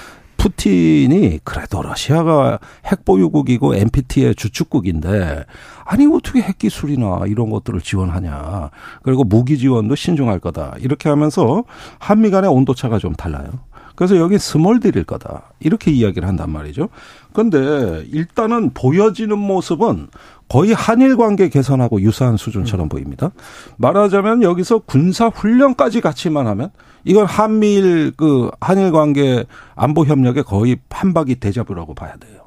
푸틴이 0.43 1.39
그래도 1.45 1.83
러시아가 1.83 2.59
핵보유국이고 2.87 3.77
NPT의 3.77 4.35
주축국인데 4.35 5.45
아니 5.85 6.07
어떻게 6.07 6.41
핵기술이나 6.41 7.21
이런 7.29 7.49
것들을 7.51 7.81
지원하냐. 7.81 8.71
그리고 9.03 9.23
무기 9.23 9.57
지원도 9.57 9.95
신중할 9.95 10.41
거다. 10.41 10.75
이렇게 10.81 11.09
하면서 11.09 11.63
한미 12.01 12.31
간의 12.31 12.51
온도차가 12.51 12.99
좀 12.99 13.15
달라요. 13.15 13.51
그래서 13.95 14.17
여기 14.17 14.39
스몰딜일 14.39 15.05
거다. 15.05 15.53
이렇게 15.61 15.91
이야기를 15.91 16.27
한단 16.27 16.51
말이죠. 16.51 16.89
그런데 17.33 18.05
일단은 18.11 18.71
보여지는 18.75 19.39
모습은 19.39 20.09
거의 20.49 20.73
한일 20.73 21.17
관계 21.17 21.49
개선하고 21.49 22.01
유사한 22.03 22.37
수준처럼 22.37 22.87
음. 22.87 22.89
보입니다. 22.89 23.31
말하자면 23.79 24.43
여기서 24.43 24.81
군사 24.81 25.29
훈련까지 25.29 26.01
같이만 26.01 26.47
하면 26.47 26.71
이건 27.05 27.27
한미일 27.27 28.13
그 28.17 28.51
한일 28.61 28.93
관계 28.93 29.45
안보 29.75 30.05
협력의 30.05 30.45
거의 30.45 30.79
한박이 30.91 31.37
대자뷰라고 31.37 31.95
봐야 31.95 32.17
돼요. 32.17 32.43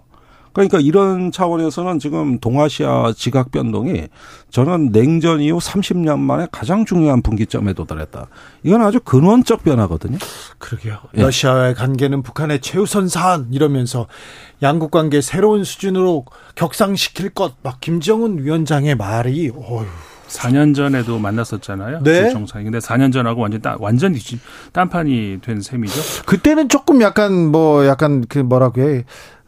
그러니까 0.55 0.79
이런 0.79 1.31
차원에서는 1.31 1.99
지금 1.99 2.39
동아시아 2.39 3.13
지각 3.15 3.51
변동이 3.51 4.07
저는 4.49 4.91
냉전 4.93 5.41
이후 5.41 5.59
30년 5.59 6.17
만에 6.19 6.47
가장 6.51 6.85
중요한 6.85 7.21
분기점에 7.21 7.73
도달했다. 7.73 8.27
이건 8.63 8.81
아주 8.81 8.99
근원적 9.01 9.63
변화거든요. 9.63 10.17
그러게요. 10.57 10.97
예. 11.17 11.21
러시아와의 11.21 11.75
관계는 11.75 12.23
북한의 12.23 12.61
최우선 12.61 13.09
사안 13.09 13.47
이러면서 13.51 14.07
양국 14.63 14.91
관계 14.91 15.19
새로운 15.21 15.63
수준으로 15.65 16.25
격상시킬 16.55 17.29
것 17.31 17.55
막 17.61 17.81
김정은 17.81 18.43
위원장의 18.43 18.95
말이 18.95 19.49
어휴. 19.49 19.85
4년 20.27 20.73
전에도 20.75 21.19
만났었잖아요. 21.19 22.01
네. 22.03 22.23
그 22.23 22.31
정상이. 22.31 22.63
근데 22.65 22.79
4년 22.79 23.13
전하고 23.13 23.41
완전 23.41 23.61
딴, 23.61 23.77
완전히 23.79 24.17
딴판이 24.71 25.39
된 25.43 25.61
셈이죠. 25.61 26.01
그때는 26.25 26.67
조금 26.67 27.01
약간 27.01 27.51
뭐 27.51 27.85
약간 27.85 28.25
그 28.27 28.39
뭐라고 28.39 28.81
해. 28.81 29.03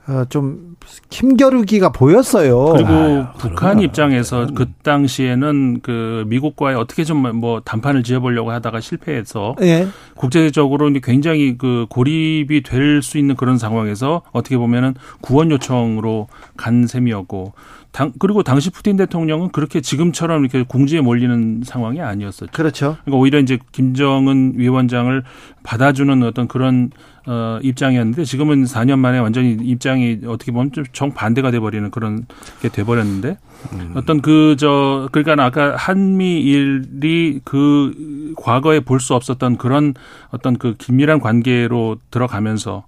어, 0.07 0.23
좀 0.29 0.75
힘겨루기가 1.11 1.91
보였어요. 1.91 2.65
그리고 2.73 2.89
아유, 2.89 3.25
북한 3.37 3.55
그러나. 3.55 3.81
입장에서 3.81 4.47
그 4.55 4.67
당시에는 4.83 5.81
그 5.81 6.23
미국과의 6.27 6.77
어떻게 6.77 7.03
좀뭐 7.03 7.61
담판을 7.65 8.03
지어보려고 8.03 8.51
하다가 8.51 8.79
실패해서 8.79 9.55
예. 9.61 9.87
국제적으로 10.15 10.89
굉장히 11.03 11.57
그 11.57 11.85
고립이 11.89 12.63
될 12.63 13.01
수 13.03 13.17
있는 13.17 13.35
그런 13.35 13.57
상황에서 13.57 14.21
어떻게 14.31 14.57
보면은 14.57 14.95
구원 15.21 15.51
요청으로 15.51 16.27
간 16.55 16.87
셈이었고 16.87 17.53
당, 17.97 18.13
그리고 18.19 18.43
당시 18.43 18.69
푸틴 18.69 18.95
대통령은 18.95 19.49
그렇게 19.49 19.81
지금처럼 19.81 20.43
이렇게 20.43 20.61
궁지에 20.61 21.01
몰리는 21.01 21.63
상황이 21.65 21.99
아니었었죠. 21.99 22.51
그렇죠. 22.53 22.97
그러니까 23.01 23.17
오히려 23.17 23.39
이제 23.39 23.57
김정은 23.71 24.53
위원장을 24.55 25.23
받아주는 25.63 26.21
어떤 26.21 26.47
그런 26.47 26.91
어, 27.25 27.57
입장이었는데 27.63 28.23
지금은 28.23 28.65
4년 28.65 28.99
만에 28.99 29.17
완전히 29.17 29.57
입장이 29.59 30.19
어떻게 30.27 30.51
보면 30.51 30.73
좀 30.73 30.83
정반대가 30.93 31.49
돼버리는 31.49 31.89
그런 31.89 32.27
게 32.61 32.69
돼버렸는데 32.69 33.39
음. 33.73 33.93
어떤 33.95 34.21
그 34.21 34.55
저 34.59 35.09
그러니까 35.11 35.43
아까 35.43 35.75
한미일이 35.75 37.41
그 37.43 38.33
과거에 38.37 38.79
볼 38.79 38.99
수 38.99 39.15
없었던 39.15 39.57
그런 39.57 39.95
어떤 40.29 40.59
그 40.59 40.75
긴밀한 40.77 41.19
관계로 41.19 41.97
들어가면서 42.11 42.85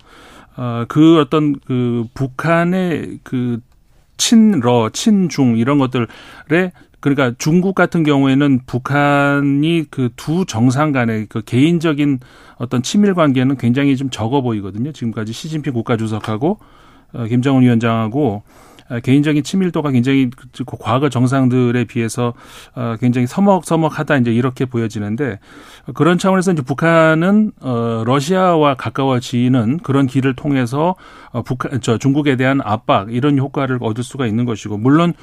어, 0.55 0.85
그 0.87 1.19
어떤 1.19 1.59
그 1.65 2.05
북한의 2.13 3.19
그 3.23 3.59
친러, 4.19 4.91
친중 4.93 5.57
이런 5.57 5.79
것들에 5.79 6.05
그러니까 6.99 7.33
중국 7.39 7.73
같은 7.75 8.03
경우에는 8.03 8.59
북한이 8.67 9.85
그 9.89 10.09
두 10.15 10.45
정상 10.45 10.91
간의 10.91 11.27
그 11.29 11.41
개인적인 11.41 12.19
어떤 12.57 12.83
친밀 12.83 13.13
관계는 13.13 13.55
굉장히 13.57 13.95
좀 13.95 14.09
적어 14.09 14.41
보이거든요. 14.41 14.91
지금까지 14.91 15.31
시진핑 15.31 15.73
국가주석하고 15.73 16.59
어, 17.13 17.25
김정은 17.25 17.63
위원장하고 17.63 18.43
아, 18.45 18.68
개인적인 19.03 19.43
친밀도가 19.43 19.91
굉장히 19.91 20.29
그, 20.29 20.47
그 20.65 20.77
과거 20.79 21.09
정상들에 21.09 21.85
비해서 21.85 22.33
어, 22.75 22.95
굉장히 22.99 23.27
서먹서먹하다 23.27 24.17
이제 24.17 24.31
이렇게 24.31 24.65
보여지는데 24.65 25.39
그런 25.93 26.17
차원에서 26.17 26.53
이제 26.53 26.61
북한은 26.61 27.51
어 27.61 28.03
러시아와 28.05 28.75
가까워지는 28.75 29.79
그런 29.79 30.07
길을 30.07 30.35
통해서 30.35 30.95
어 31.31 31.41
북한 31.41 31.81
저 31.81 31.97
중국에 31.97 32.35
대한 32.35 32.61
압박 32.63 33.13
이런 33.13 33.37
효과를 33.37 33.79
얻을 33.81 34.03
수가 34.03 34.27
있는 34.27 34.45
것이고 34.45 34.77
물론 34.77 35.13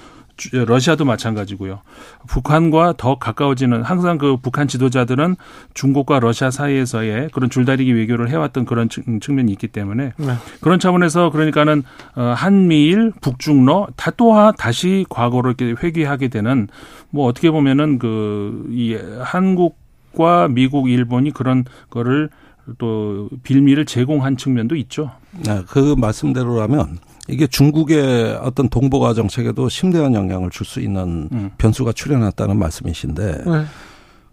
러시아도 0.53 1.05
마찬가지고요. 1.05 1.81
북한과 2.29 2.95
더 2.97 3.19
가까워지는 3.19 3.83
항상 3.83 4.19
그 4.19 4.37
북한 4.37 4.69
지도자들은 4.69 5.37
중국과 5.75 6.21
러시아 6.21 6.51
사이에서의 6.51 7.31
그런 7.33 7.49
줄다리기 7.49 7.93
외교를 7.93 8.29
해왔던 8.29 8.67
그런 8.67 8.89
측면이 8.89 9.51
있기 9.53 9.69
때문에 9.69 10.13
네. 10.17 10.35
그런 10.61 10.79
차원에서 10.79 11.31
그러니까는 11.31 11.83
어, 12.15 12.35
한미일 12.37 13.13
북중러 13.21 13.89
다 13.97 14.11
또한 14.17 14.53
다시 14.59 15.07
과거로 15.09 15.51
이렇게 15.51 15.75
회귀하게 15.83 16.29
되는 16.29 16.69
뭐 17.11 17.27
어떻게 17.27 17.51
보면은 17.51 17.99
그 17.99 18.67
이 18.77 18.97
한국과 19.23 20.49
미국, 20.49 20.91
일본이 20.91 21.31
그런 21.31 21.65
거를 21.91 22.31
또 22.79 23.29
빌미를 23.43 23.87
제공한 23.87 24.37
측면도 24.37 24.77
있죠. 24.77 25.13
네, 25.45 25.63
그 25.69 25.95
말씀대로라면 25.97 26.99
이게 27.29 27.47
중국의 27.47 28.39
어떤 28.43 28.69
동북아 28.69 29.15
정책에도 29.15 29.69
심대한 29.69 30.15
영향을 30.15 30.51
줄 30.51 30.67
수 30.67 30.81
있는 30.81 31.29
음. 31.33 31.51
변수가 31.59 31.93
출현했다는 31.93 32.59
말씀이신데 32.59 33.45
네. 33.45 33.65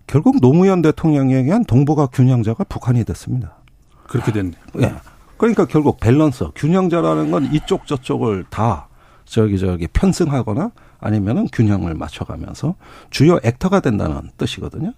결국 0.08 0.42
노무현 0.42 0.82
대통령에 0.82 1.36
의한 1.36 1.64
동북아 1.66 2.08
균형자가 2.08 2.64
북한이 2.66 3.04
됐습니다. 3.04 3.56
그렇게 4.08 4.32
됐네요. 4.32 4.62
예. 4.82 4.94
그러니까 5.38 5.66
결국 5.66 6.00
밸런스, 6.00 6.46
균형자라는 6.56 7.32
건 7.32 7.54
이쪽 7.54 7.86
저쪽을 7.88 8.46
다 8.50 8.88
저기 9.26 9.58
저기 9.60 9.88
편승하거나 9.88 10.72
아니면은 11.00 11.48
균형을 11.52 11.94
맞춰가면서 11.96 12.76
주요 13.10 13.40
액터가 13.44 13.80
된다는 13.82 14.30
뜻이거든요. 14.38 14.94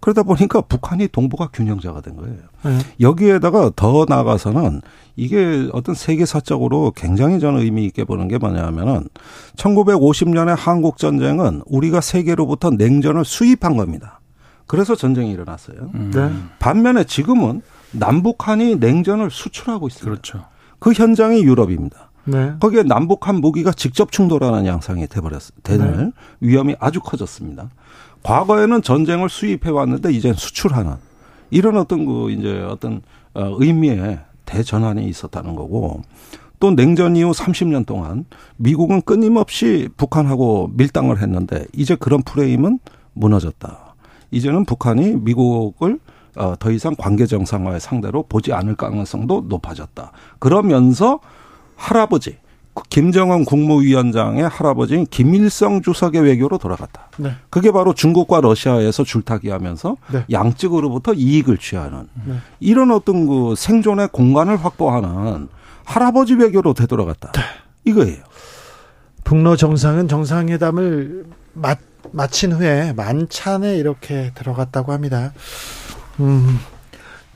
그러다 0.00 0.22
보니까 0.22 0.60
북한이 0.60 1.08
동북아 1.08 1.48
균형자가 1.48 2.00
된 2.00 2.16
거예요. 2.16 2.36
네. 2.64 2.78
여기에다가 3.00 3.70
더 3.74 4.06
나아가서는 4.08 4.80
이게 5.16 5.68
어떤 5.72 5.94
세계사적으로 5.94 6.92
굉장히 6.94 7.40
저는 7.40 7.60
의미 7.60 7.84
있게 7.86 8.04
보는 8.04 8.28
게 8.28 8.38
뭐냐면은 8.38 9.08
1950년에 9.56 10.54
한국 10.56 10.98
전쟁은 10.98 11.62
우리가 11.66 12.00
세계로부터 12.00 12.70
냉전을 12.70 13.24
수입한 13.24 13.76
겁니다. 13.76 14.20
그래서 14.66 14.94
전쟁이 14.94 15.32
일어났어요. 15.32 15.90
음. 15.94 16.10
네. 16.14 16.30
반면에 16.60 17.04
지금은 17.04 17.62
남북한이 17.92 18.76
냉전을 18.76 19.30
수출하고 19.30 19.88
있습니다. 19.88 20.10
그렇죠. 20.10 20.44
그 20.78 20.92
현장이 20.92 21.42
유럽입니다. 21.42 22.07
네. 22.28 22.54
거기에 22.60 22.82
남북한 22.82 23.36
무기가 23.36 23.72
직접 23.72 24.12
충돌하는 24.12 24.66
양상이 24.66 25.06
돼버렸, 25.06 25.42
되는 25.62 25.96
네. 25.96 26.12
위험이 26.40 26.76
아주 26.78 27.00
커졌습니다. 27.00 27.70
과거에는 28.22 28.82
전쟁을 28.82 29.28
수입해 29.28 29.70
왔는데 29.70 30.12
이제 30.12 30.32
수출하는 30.32 30.94
이런 31.50 31.76
어떤 31.76 32.04
그 32.04 32.30
이제 32.30 32.60
어떤 32.62 33.02
어, 33.34 33.56
의미의 33.58 34.18
대전환이 34.44 35.06
있었다는 35.06 35.54
거고 35.54 36.02
또 36.60 36.74
냉전 36.74 37.16
이후 37.16 37.30
30년 37.30 37.86
동안 37.86 38.24
미국은 38.56 39.02
끊임없이 39.02 39.88
북한하고 39.96 40.70
밀당을 40.74 41.22
했는데 41.22 41.66
이제 41.72 41.94
그런 41.94 42.22
프레임은 42.22 42.80
무너졌다. 43.14 43.94
이제는 44.30 44.64
북한이 44.64 45.16
미국을 45.16 45.98
어, 46.36 46.54
더 46.58 46.70
이상 46.70 46.94
관계 46.96 47.26
정상화의 47.26 47.80
상대로 47.80 48.22
보지 48.22 48.52
않을 48.52 48.76
가능성도 48.76 49.46
높아졌다. 49.48 50.12
그러면서 50.38 51.20
할아버지 51.78 52.36
김정은 52.90 53.44
국무위원장의 53.44 54.48
할아버지인 54.48 55.06
김일성 55.06 55.82
주석의 55.82 56.20
외교로 56.22 56.58
돌아갔다. 56.58 57.08
네. 57.16 57.32
그게 57.50 57.72
바로 57.72 57.92
중국과 57.92 58.40
러시아에서 58.40 59.04
줄타기하면서 59.04 59.96
네. 60.12 60.24
양측으로부터 60.30 61.14
이익을 61.14 61.58
취하는 61.58 62.08
네. 62.24 62.36
이런 62.60 62.90
어떤 62.90 63.26
그 63.26 63.54
생존의 63.56 64.08
공간을 64.12 64.64
확보하는 64.64 65.48
할아버지 65.84 66.34
외교로 66.34 66.74
되돌아갔다. 66.74 67.32
네. 67.32 67.40
이거예요. 67.84 68.22
북러 69.24 69.56
정상은 69.56 70.06
정상회담을 70.06 71.26
마, 71.54 71.74
마친 72.12 72.52
후에 72.52 72.92
만찬에 72.92 73.76
이렇게 73.76 74.30
들어갔다고 74.34 74.92
합니다. 74.92 75.32
음. 76.20 76.58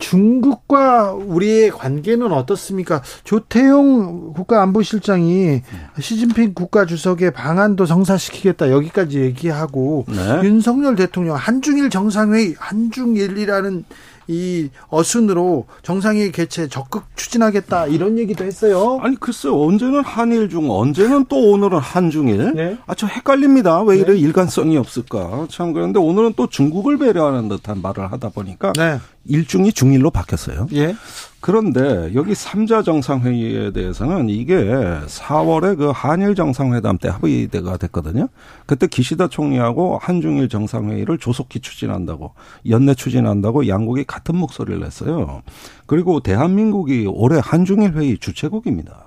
중국과 0.02 1.12
우리의 1.12 1.70
관계는 1.70 2.32
어떻습니까? 2.32 3.02
조태용 3.22 4.32
국가안보실장이 4.34 5.62
시진핑 6.00 6.54
국가주석의 6.54 7.32
방안도 7.32 7.86
성사시키겠다 7.86 8.70
여기까지 8.72 9.20
얘기하고 9.20 10.04
네. 10.08 10.40
윤석열 10.42 10.96
대통령 10.96 11.36
한중일 11.36 11.88
정상회의 11.88 12.56
한중일이라는 12.58 13.84
이 14.28 14.70
어순으로 14.88 15.66
정상회의 15.82 16.30
개최 16.32 16.68
적극 16.68 17.04
추진하겠다 17.16 17.86
이런 17.86 18.18
얘기도 18.18 18.44
했어요. 18.44 18.98
아니 19.02 19.16
글쎄요 19.16 19.60
언제는 19.60 20.02
한일 20.04 20.48
중 20.48 20.70
언제는 20.70 21.26
또 21.28 21.50
오늘은 21.50 21.78
한중일. 21.78 22.54
네. 22.54 22.78
아저 22.86 23.06
헷갈립니다. 23.06 23.82
왜 23.82 23.98
이래 23.98 24.12
네. 24.12 24.18
일관성이 24.18 24.76
없을까? 24.76 25.46
참 25.50 25.72
그런데 25.72 25.98
오늘은 25.98 26.34
또 26.36 26.46
중국을 26.48 26.98
배려하는 26.98 27.48
듯한 27.48 27.82
말을 27.82 28.12
하다 28.12 28.30
보니까 28.30 28.72
네. 28.76 28.98
일중이 29.24 29.72
중일로 29.72 30.11
바뀌었어요. 30.11 30.66
예. 30.74 30.94
그런데 31.40 32.12
여기 32.14 32.35
삼자 32.35 32.82
정상회의에 32.82 33.72
대해서는 33.72 34.28
이게 34.28 34.54
4월에 34.54 35.76
그 35.76 35.90
한일 35.92 36.35
정상회담 36.35 36.98
때 36.98 37.08
합의가 37.08 37.78
됐거든요. 37.78 38.28
그때 38.66 38.87
기시다 38.87 39.28
총리하고 39.28 39.98
한중일 40.00 40.48
정상회의를 40.48 41.18
조속히 41.18 41.58
추진한다고 41.61 42.35
연내 42.68 42.94
추진한다고 42.94 43.66
양국이 43.66 44.04
같은 44.04 44.37
목소리를 44.37 44.80
냈어요. 44.80 45.42
그리고 45.87 46.20
대한민국이 46.20 47.06
올해 47.08 47.40
한중일 47.42 47.94
회의 47.94 48.18
주최국입니다. 48.18 49.06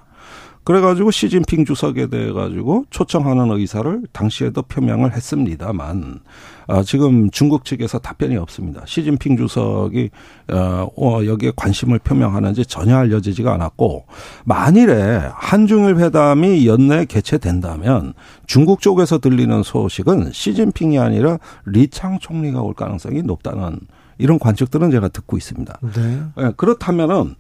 그래가지고 0.66 1.12
시진핑 1.12 1.64
주석에 1.64 2.08
대해 2.08 2.34
가지고 2.34 2.86
초청하는 2.90 3.52
의사를 3.52 4.02
당시에도 4.12 4.64
표명을 4.64 5.14
했습니다만 5.14 6.20
아, 6.68 6.84
지금 6.84 7.30
중국 7.30 7.66
측에서 7.66 8.00
답변이 8.00 8.38
없습니다. 8.38 8.82
시진핑 8.86 9.38
주석이 9.38 10.10
어, 10.52 10.88
어, 10.98 11.26
여기에 11.26 11.54
관심을 11.56 12.00
표명하는지 12.00 12.66
전혀 12.66 12.98
알려지지가 12.98 13.54
않았고 13.54 14.06
만일에 14.46 15.30
한중일 15.34 15.98
회담이 15.98 16.68
연내 16.68 17.06
개최된다면 17.06 18.14
중국 18.48 18.82
쪽에서 18.82 19.20
들리는 19.20 19.64
소식은 19.64 20.32
시진핑이 20.32 21.00
아니라 21.00 21.38
리창 21.66 22.20
총리가 22.20 22.62
올 22.62 22.74
가능성이 22.74 23.22
높다는 23.22 23.80
이런 24.18 24.40
관측들은 24.40 24.92
제가 24.92 25.10
듣고 25.10 25.38
있습니다. 25.38 25.80
네. 25.94 26.22
네 26.38 26.52
그렇다면은 26.56 27.36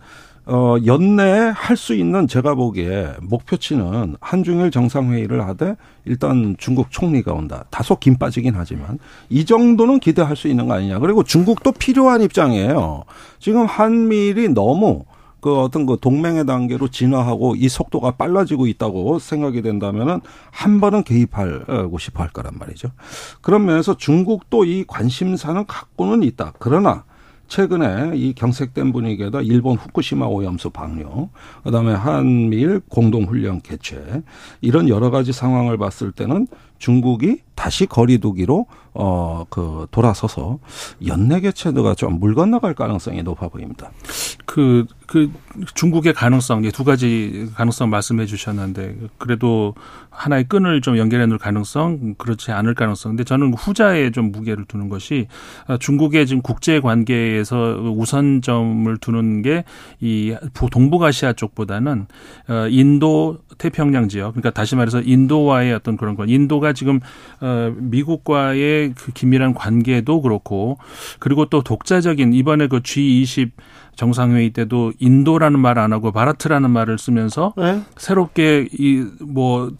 어, 0.47 0.75
연내에 0.85 1.49
할 1.49 1.75
수 1.75 1.93
있는 1.93 2.27
제가 2.27 2.55
보기에 2.55 3.13
목표치는 3.21 4.15
한중일 4.21 4.71
정상회의를 4.71 5.45
하되 5.47 5.75
일단 6.05 6.55
중국 6.57 6.89
총리가 6.89 7.33
온다. 7.33 7.65
다소 7.69 7.97
김 7.97 8.17
빠지긴 8.17 8.53
하지만 8.55 8.97
이 9.29 9.43
정도는 9.45 9.99
기대할 9.99 10.35
수 10.35 10.47
있는 10.47 10.67
거 10.67 10.75
아니냐. 10.75 10.99
그리고 10.99 11.23
중국도 11.23 11.73
필요한 11.73 12.21
입장이에요. 12.21 13.03
지금 13.39 13.65
한미일이 13.65 14.49
너무 14.49 15.03
그 15.41 15.59
어떤 15.59 15.85
그 15.85 15.97
동맹의 16.01 16.45
단계로 16.45 16.87
진화하고 16.87 17.55
이 17.55 17.67
속도가 17.69 18.11
빨라지고 18.11 18.65
있다고 18.67 19.19
생각이 19.19 19.61
된다면은 19.61 20.21
한 20.49 20.79
번은 20.79 21.03
개입하고 21.03 21.97
싶어 21.99 22.23
할 22.23 22.31
거란 22.31 22.53
말이죠. 22.57 22.89
그런 23.41 23.65
면에서 23.65 23.95
중국도 23.97 24.65
이 24.65 24.85
관심사는 24.87 25.65
갖고는 25.67 26.23
있다. 26.23 26.53
그러나 26.57 27.03
최근에 27.47 28.13
이 28.15 28.33
경색된 28.33 28.91
분위기에다 28.91 29.41
일본 29.41 29.77
후쿠시마 29.77 30.25
오염수 30.25 30.71
방류, 30.71 31.29
그다음에 31.63 31.93
한미일 31.93 32.81
공동훈련 32.89 33.61
개최 33.61 34.23
이런 34.61 34.89
여러 34.89 35.11
가지 35.11 35.31
상황을 35.31 35.77
봤을 35.77 36.11
때는 36.11 36.47
중국이 36.77 37.41
다시 37.55 37.85
거리두기로 37.85 38.65
어 38.93 39.45
그 39.49 39.87
돌아서서 39.91 40.59
연내 41.05 41.39
개최도가 41.41 41.95
좀 41.95 42.15
물 42.19 42.33
건너갈 42.33 42.73
가능성이 42.73 43.23
높아 43.23 43.49
보입니다. 43.49 43.91
그그 44.45 44.85
그 45.05 45.31
중국의 45.75 46.13
가능성 46.13 46.61
두 46.71 46.83
가지 46.85 47.49
가능성 47.55 47.89
말씀해 47.89 48.25
주셨는데 48.25 48.95
그래도 49.17 49.75
하나의 50.09 50.45
끈을 50.45 50.81
좀 50.81 50.97
연결해 50.97 51.25
놓을 51.25 51.37
가능성 51.37 52.15
그렇지 52.17 52.51
않을 52.51 52.73
가능성. 52.73 53.11
근데 53.11 53.23
저는 53.25 53.53
후자에 53.53 54.11
좀 54.11 54.31
무게를 54.31 54.65
두는 54.65 54.87
것이 54.89 55.27
중국의 55.79 56.25
지금 56.25 56.41
국제 56.41 56.79
관계에서 56.79 57.79
우선점을 57.95 58.97
두는 58.97 59.41
게 59.41 59.63
이 60.01 60.35
동북아시아 60.71 61.33
쪽보다는 61.33 62.07
어, 62.49 62.67
인도 62.69 63.37
태평양 63.57 64.07
지역 64.09 64.31
그러니까 64.31 64.51
다시 64.51 64.75
말해서 64.75 65.01
인도와의 65.01 65.73
어떤 65.73 65.97
그런 65.97 66.15
건 66.15 66.29
인도가 66.29 66.64
지금 66.73 66.99
어 67.41 67.71
미국과의 67.77 68.93
그 68.95 69.11
긴밀한 69.11 69.53
관계도 69.53 70.21
그렇고 70.21 70.77
그리고 71.19 71.45
또 71.45 71.61
독자적인 71.61 72.33
이번에 72.33 72.67
그 72.67 72.79
G20 72.79 73.51
정상회의 73.95 74.49
때도 74.49 74.91
인도라는 74.99 75.59
말 75.59 75.75
안 75.77 75.91
하고 75.93 76.11
바라트라는 76.11 76.71
말을 76.71 76.97
쓰면서 76.97 77.53
네? 77.57 77.81
새롭게 77.97 78.69
이뭐 78.79 79.71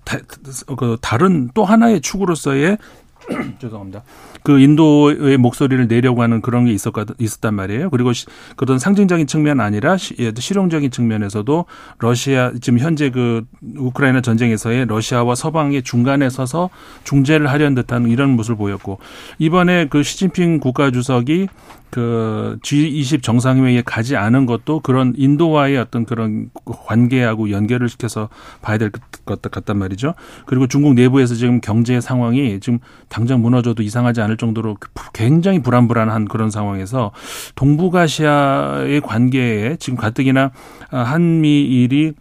다른 1.02 1.50
또 1.54 1.64
하나의 1.64 2.02
축으로서의 2.02 2.78
죄송합니다. 3.60 4.04
그 4.46 4.60
인도의 4.60 5.38
목소리를 5.38 5.88
내려고 5.88 6.22
하는 6.22 6.40
그런 6.40 6.66
게 6.66 6.72
있었, 6.72 6.94
있었단 7.18 7.56
말이에요. 7.56 7.90
그리고 7.90 8.14
시, 8.14 8.28
그런 8.56 8.78
상징적인 8.78 9.26
측면 9.26 9.60
아니라 9.60 9.98
시, 9.98 10.16
예, 10.20 10.32
실용적인 10.38 10.92
측면에서도 10.92 11.66
러시아, 11.98 12.52
지금 12.62 12.78
현재 12.78 13.10
그 13.10 13.44
우크라이나 13.76 14.22
전쟁에서의 14.22 14.86
러시아와 14.86 15.34
서방의 15.34 15.82
중간에 15.82 16.30
서서 16.30 16.70
중재를 17.06 17.48
하려는 17.48 17.74
듯한 17.74 18.08
이런 18.08 18.36
모습을 18.36 18.56
보였고, 18.56 19.00
이번에 19.40 19.88
그 19.90 20.04
시진핑 20.04 20.60
국가주석이 20.60 21.48
그 21.90 22.58
G20 22.62 23.24
정상회의에 23.24 23.82
가지 23.82 24.16
않은 24.16 24.46
것도 24.46 24.82
그런 24.82 25.14
인도와의 25.16 25.78
어떤 25.78 26.06
그런 26.06 26.52
관계하고 26.66 27.50
연결을 27.50 27.90
시켜서 27.90 28.30
봐야 28.62 28.78
될 28.78 28.92
것 29.26 29.42
같단 29.42 29.78
말이죠. 29.78 30.14
그리고 30.46 30.68
중국 30.68 30.94
내부에서 30.94 31.36
지금 31.36 31.60
경제 31.60 32.00
상황이 32.00 32.60
지금 32.60 32.80
당장 33.10 33.42
무너져도 33.42 33.84
이상하지 33.84 34.22
않을 34.22 34.35
정도로 34.38 34.78
굉장히 35.14 35.62
불안불안한 35.62 36.26
그런 36.28 36.52
상황에서 36.52 37.12
동북아시아의 37.56 39.02
관계에 39.02 39.76
지금 39.78 39.98
가뜩이나 39.98 40.52
한미일이 40.90 42.14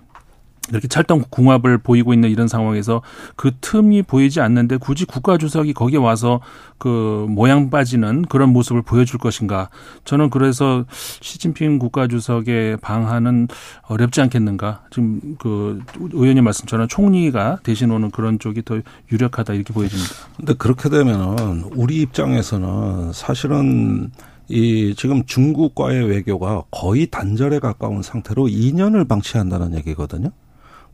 이렇게 0.71 0.89
찰떡 0.89 1.31
궁합을 1.31 1.79
보이고 1.79 2.15
있는 2.15 2.31
이런 2.31 2.49
상황에서 2.49 3.03
그 3.37 3.53
틈이 3.61 4.03
보이지 4.03 4.41
않는데 4.41 4.79
굳이 4.79 5.05
국가 5.05 5.37
주석이 5.37 5.75
거기에 5.75 5.99
와서 5.99 6.41
그 6.79 7.27
모양 7.29 7.71
빠지는 7.71 8.23
그런 8.23 8.51
모습을 8.51 8.83
보여줄 8.83 9.19
것인가? 9.19 9.69
저는 10.05 10.31
그래서 10.31 10.85
시진핑 11.21 11.79
국가 11.79 12.09
주석의 12.09 12.79
방한은 12.79 13.49
어렵지 13.83 14.21
않겠는가? 14.23 14.83
지금 14.91 15.37
그 15.39 15.83
의원님 16.13 16.45
말씀처럼 16.45 16.89
총리가 16.89 17.59
대신 17.63 17.91
오는 17.91 18.11
그런 18.11 18.39
쪽이 18.39 18.63
더 18.65 18.81
유력하다 19.13 19.55
이렇게 19.55 19.75
보여집니다. 19.75 20.11
근데 20.37 20.55
그렇게 20.55 20.89
되면은 20.89 21.65
우리 21.75 22.01
입장에서는 22.01 23.13
사실은 23.13 24.11
이 24.49 24.95
지금 24.97 25.25
중국과의 25.25 26.07
외교가 26.07 26.63
거의 26.71 27.07
단절에 27.07 27.61
가까운 27.61 28.03
상태로 28.03 28.45
2년을 28.45 29.09
방치한다는 29.09 29.75
얘기거든요. 29.77 30.31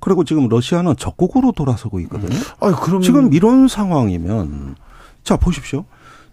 그리고 0.01 0.25
지금 0.25 0.49
러시아는 0.49 0.97
적국으로 0.97 1.53
돌아서고 1.53 2.01
있거든요. 2.01 2.39
아, 2.61 2.75
그럼 2.75 3.03
지금 3.03 3.33
이런 3.33 3.69
상황이면 3.69 4.77
자 5.23 5.37
보십시오. 5.37 5.85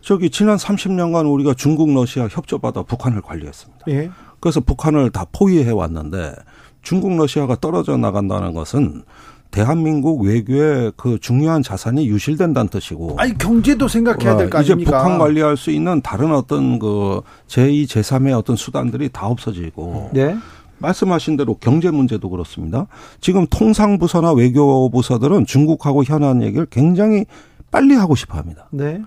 저기 0.02 0.30
지난 0.30 0.58
30년간 0.58 1.32
우리가 1.32 1.54
중국 1.54 1.94
러시아 1.94 2.28
협조받아 2.28 2.84
북한을 2.84 3.22
관리했습니다. 3.22 3.86
예. 3.90 4.10
그래서 4.40 4.62
북한을 4.62 5.10
다 5.12 5.26
포위해 5.32 5.70
왔는데 5.70 6.34
중국 6.82 7.16
러시아가 7.18 7.58
떨어져 7.60 7.98
나간다는 7.98 8.54
것은 8.54 9.04
대한민국 9.52 10.22
외교의 10.24 10.94
그 10.96 11.18
중요한 11.20 11.64
자산이 11.64 12.08
유실된다는 12.08 12.70
뜻이고. 12.70 13.16
아니 13.18 13.38
경제도 13.38 13.88
생각해야 13.88 14.38
될거 14.38 14.58
아닙니까? 14.58 14.62
이제 14.62 14.76
북한 14.76 15.18
관리할 15.18 15.58
수 15.58 15.72
있는 15.72 16.02
다른 16.02 16.34
어떤 16.34 16.80
그 16.80 17.22
제2, 17.48 17.86
제3의 17.86 18.38
어떤 18.38 18.56
수단들이 18.56 19.10
다 19.10 19.28
없어지고. 19.28 20.12
네. 20.14 20.38
말씀하신 20.80 21.38
대로 21.38 21.56
경제 21.56 21.92
문제도 21.92 22.30
그렇습니다. 22.30 22.88
지금 23.22 23.46
통상부서나 23.48 24.34
외교부서들은 24.34 25.46
중국하고 25.46 26.04
현안 26.04 26.42
얘기를 26.42 26.66
굉장히 26.70 27.26
빨리 27.72 27.96
하고 27.96 28.16
싶어 28.16 28.38
합니다. 28.38 28.68
네. 28.72 29.02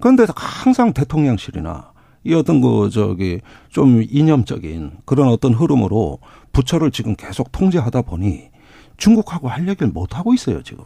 그런데 0.00 0.26
항상 0.34 0.92
대통령실이나 0.92 1.92
이 2.24 2.34
어떤 2.34 2.60
그 2.60 2.90
저기 2.90 3.40
좀 3.68 4.02
이념적인 4.02 4.98
그런 5.04 5.28
어떤 5.28 5.54
흐름으로 5.54 6.18
부처를 6.52 6.90
지금 6.90 7.14
계속 7.16 7.50
통제하다 7.52 8.02
보니 8.02 8.50
중국하고 8.96 9.48
할 9.48 9.68
얘기를 9.68 9.88
못 9.88 10.16
하고 10.16 10.34
있어요, 10.34 10.62
지금. 10.62 10.84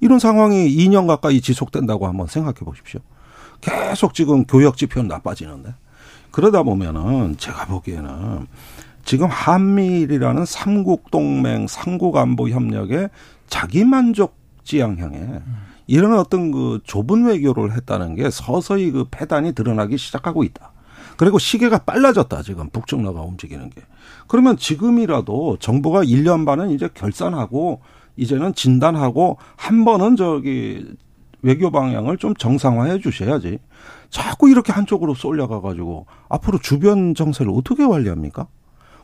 이런 0.00 0.18
상황이 0.18 0.68
2년 0.68 1.06
가까이 1.06 1.40
지속된다고 1.40 2.06
한번 2.06 2.26
생각해 2.26 2.56
보십시오. 2.60 3.00
계속 3.60 4.12
지금 4.12 4.44
교역 4.44 4.76
지표는 4.76 5.08
나빠지는데. 5.08 5.74
그러다 6.30 6.62
보면은 6.62 7.36
제가 7.38 7.64
보기에는 7.66 8.46
지금 9.06 9.28
한미일이라는 9.28 10.44
삼국 10.44 11.12
동맹, 11.12 11.68
삼국 11.68 12.16
안보 12.16 12.48
협력의 12.48 13.08
자기 13.46 13.84
만족 13.84 14.34
지향형에 14.64 15.42
이런 15.86 16.18
어떤 16.18 16.50
그 16.50 16.80
좁은 16.82 17.26
외교를 17.26 17.72
했다는 17.72 18.16
게 18.16 18.30
서서히 18.30 18.90
그 18.90 19.04
패단이 19.08 19.52
드러나기 19.52 19.96
시작하고 19.96 20.42
있다. 20.42 20.72
그리고 21.16 21.38
시계가 21.38 21.84
빨라졌다, 21.84 22.42
지금 22.42 22.68
북중러가 22.70 23.22
움직이는 23.22 23.70
게. 23.70 23.80
그러면 24.26 24.56
지금이라도 24.56 25.58
정부가 25.60 26.02
1년 26.02 26.44
반은 26.44 26.70
이제 26.70 26.88
결산하고 26.92 27.82
이제는 28.16 28.54
진단하고 28.54 29.38
한 29.54 29.84
번은 29.84 30.16
저기 30.16 30.84
외교 31.42 31.70
방향을 31.70 32.16
좀 32.16 32.34
정상화해 32.34 32.98
주셔야지. 32.98 33.60
자꾸 34.10 34.50
이렇게 34.50 34.72
한쪽으로 34.72 35.14
쏠려가 35.14 35.60
가지고 35.60 36.06
앞으로 36.28 36.58
주변 36.58 37.14
정세를 37.14 37.52
어떻게 37.54 37.86
관리합니까? 37.86 38.48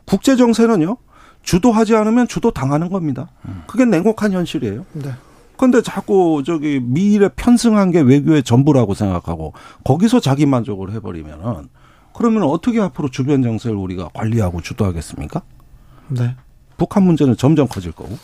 국제 0.05 0.35
정세는요. 0.35 0.97
주도하지 1.43 1.95
않으면 1.95 2.27
주도 2.27 2.51
당하는 2.51 2.89
겁니다. 2.89 3.29
그게 3.67 3.85
냉혹한 3.85 4.31
현실이에요. 4.31 4.85
네. 4.93 5.11
근데 5.57 5.81
자꾸 5.81 6.41
저기 6.45 6.79
미일에 6.81 7.29
편승한 7.29 7.91
게 7.91 8.01
외교의 8.01 8.43
전부라고 8.43 8.93
생각하고 8.93 9.53
거기서 9.83 10.19
자기 10.19 10.45
만족을 10.45 10.91
해버리면은 10.93 11.69
그러면 12.13 12.43
어떻게 12.43 12.79
앞으로 12.79 13.09
주변 13.09 13.43
정세를 13.43 13.75
우리가 13.75 14.09
관리하고 14.13 14.61
주도하겠습니까? 14.61 15.41
네. 16.09 16.35
북한 16.77 17.03
문제는 17.03 17.37
점점 17.37 17.67
커질 17.67 17.91
거고. 17.91 18.17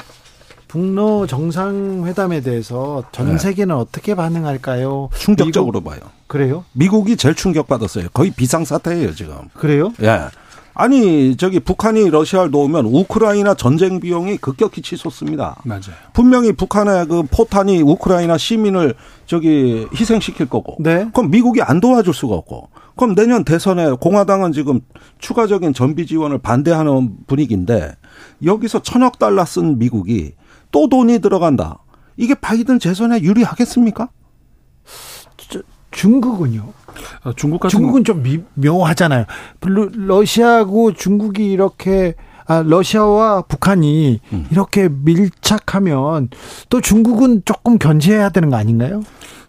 북러 0.68 1.26
정상회담에 1.26 2.42
대해서 2.42 3.04
전 3.12 3.32
네. 3.32 3.38
세계는 3.40 3.76
네. 3.76 3.82
어떻게 3.82 4.14
반응할까요? 4.14 5.10
충격적으로 5.16 5.80
미국, 5.80 5.90
봐요. 5.90 6.00
그래요? 6.28 6.64
미국이 6.74 7.18
제일 7.18 7.34
충격받았어요. 7.34 8.10
거의 8.14 8.30
비상사태예요, 8.32 9.16
지금. 9.16 9.50
그래요? 9.56 9.92
예. 10.04 10.28
아니, 10.74 11.36
저기 11.36 11.60
북한이 11.60 12.10
러시아를 12.10 12.52
놓으면 12.52 12.86
우크라이나 12.86 13.54
전쟁 13.54 14.00
비용이 14.00 14.38
급격히 14.38 14.82
치솟습니다. 14.82 15.58
맞아요. 15.64 15.82
분명히 16.14 16.54
북한의 16.54 17.08
그 17.08 17.24
포탄이 17.24 17.82
우크라이나 17.82 18.38
시민을 18.38 18.96
저기 19.26 19.88
희생시킬 19.94 20.48
거고. 20.48 20.78
네. 20.80 21.10
그럼 21.14 21.32
미국이 21.32 21.62
안 21.62 21.80
도와줄 21.80 22.14
수가 22.14 22.36
없고. 22.36 22.70
그럼 22.96 23.16
내년 23.16 23.46
대선에 23.46 23.92
공화당은 23.94 24.52
지금 24.52 24.82
추가적인 25.20 25.74
전비 25.74 26.06
지원을 26.06 26.40
반대하는 26.40 27.16
분위기인데 27.28 27.96
여기서 28.44 28.82
천억 28.82 29.20
달러 29.20 29.46
쓴 29.46 29.80
미국이 29.80 30.34
또 30.72 30.90
돈이 30.90 31.20
들어간다. 31.20 31.80
이게 32.18 32.34
바이든 32.36 32.80
재선에 32.80 33.22
유리하겠습니까? 33.22 34.10
저, 35.38 35.62
중국은요? 35.92 36.74
어, 37.24 37.34
중국 37.34 37.60
같은 37.60 37.78
중국은 37.78 38.04
좀 38.04 38.24
미, 38.24 38.40
묘하잖아요. 38.56 39.26
러시아하고 39.62 40.94
중국이 40.94 41.52
이렇게 41.52 42.16
아, 42.48 42.64
러시아와 42.66 43.44
북한이 43.44 44.20
음. 44.34 44.48
이렇게 44.52 44.90
밀착하면 44.90 46.30
또 46.70 46.82
중국은 46.82 47.44
조금 47.46 47.78
견제해야 47.78 48.30
되는 48.30 48.50
거 48.50 48.56
아닌가요? 48.56 49.02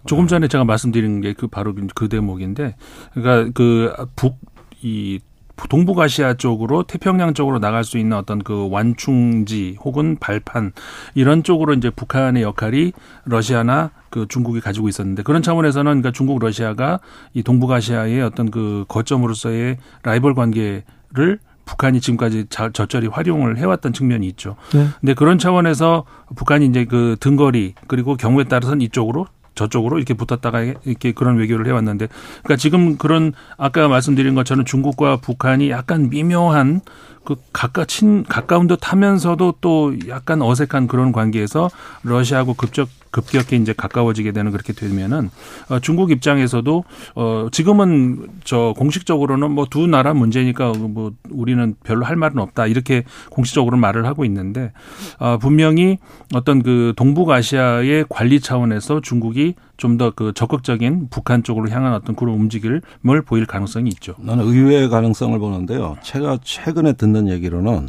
조금 0.06 0.26
전에 0.26 0.48
제가 0.48 0.64
말씀드린 0.64 1.20
게 1.20 1.34
그 1.34 1.46
바로 1.46 1.74
그 1.94 2.08
대목인데, 2.08 2.76
그러니까 3.14 3.52
그 3.54 3.94
북 4.16 4.38
이 4.82 5.20
동북아시아 5.68 6.34
쪽으로 6.34 6.82
태평양 6.84 7.34
쪽으로 7.34 7.58
나갈 7.58 7.84
수 7.84 7.98
있는 7.98 8.16
어떤 8.16 8.38
그 8.38 8.68
완충지 8.70 9.76
혹은 9.80 10.16
발판 10.18 10.72
이런 11.14 11.42
쪽으로 11.42 11.74
이제 11.74 11.90
북한의 11.90 12.42
역할이 12.42 12.92
러시아나 13.24 13.90
그 14.10 14.26
중국이 14.28 14.60
가지고 14.60 14.88
있었는데 14.88 15.22
그런 15.22 15.42
차원에서는 15.42 15.84
그러니까 15.84 16.12
중국 16.12 16.38
러시아가 16.40 17.00
이 17.32 17.42
동북아시아의 17.42 18.22
어떤 18.22 18.50
그 18.50 18.84
거점으로서의 18.88 19.78
라이벌 20.02 20.34
관계를 20.34 21.38
북한이 21.64 22.00
지금까지 22.00 22.46
저절히 22.72 23.06
활용을 23.06 23.56
해왔던 23.56 23.92
측면이 23.92 24.26
있죠. 24.28 24.56
네. 24.72 24.88
근데 25.00 25.14
그런 25.14 25.38
차원에서 25.38 26.04
북한이 26.34 26.66
이제 26.66 26.84
그 26.84 27.16
등거리 27.20 27.74
그리고 27.86 28.16
경우에 28.16 28.44
따라서는 28.44 28.80
이쪽으로 28.80 29.26
저쪽으로 29.54 29.98
이렇게 29.98 30.14
붙었다가 30.14 30.62
이렇게 30.84 31.12
그런 31.12 31.36
외교를 31.36 31.66
해왔는데, 31.66 32.08
그러니까 32.42 32.56
지금 32.56 32.96
그런 32.96 33.32
아까 33.56 33.88
말씀드린 33.88 34.34
것처럼 34.34 34.64
중국과 34.64 35.16
북한이 35.18 35.70
약간 35.70 36.10
미묘한 36.10 36.80
그 37.24 37.36
가까 37.52 37.84
친 37.84 38.24
가까운 38.24 38.66
듯 38.66 38.92
하면서도 38.92 39.54
또 39.60 39.94
약간 40.08 40.42
어색한 40.42 40.88
그런 40.88 41.12
관계에서 41.12 41.70
러시아하고 42.02 42.54
급적 42.54 42.88
급격히 43.10 43.56
이제 43.56 43.72
가까워지게 43.72 44.30
되는 44.32 44.52
그렇게 44.52 44.72
되면은 44.72 45.30
어, 45.68 45.80
중국 45.80 46.12
입장에서도 46.12 46.84
어 47.16 47.48
지금은 47.50 48.28
저 48.44 48.72
공식적으로는 48.76 49.50
뭐 49.50 49.66
두 49.70 49.86
나라 49.86 50.14
문제니까 50.14 50.72
뭐 50.72 51.12
우리는 51.30 51.74
별로 51.84 52.04
할 52.04 52.16
말은 52.16 52.38
없다. 52.38 52.66
이렇게 52.66 53.04
공식적으로 53.30 53.76
말을 53.76 54.06
하고 54.06 54.24
있는데 54.24 54.72
어 55.18 55.38
분명히 55.38 55.98
어떤 56.34 56.62
그 56.62 56.92
동북아시아의 56.96 58.06
관리 58.08 58.40
차원에서 58.40 59.00
중국이 59.00 59.54
좀 59.80 59.96
더 59.96 60.12
그 60.14 60.32
적극적인 60.34 61.08
북한 61.10 61.42
쪽으로 61.42 61.70
향한 61.70 61.94
어떤 61.94 62.14
그런 62.14 62.34
움직임을 62.34 63.22
보일 63.26 63.46
가능성이 63.46 63.88
있죠. 63.90 64.14
나는 64.18 64.44
의외의 64.44 64.88
가능성을 64.90 65.38
보는데요. 65.38 65.96
제가 66.02 66.38
최근에 66.42 66.92
듣는 66.92 67.28
얘기로는 67.28 67.88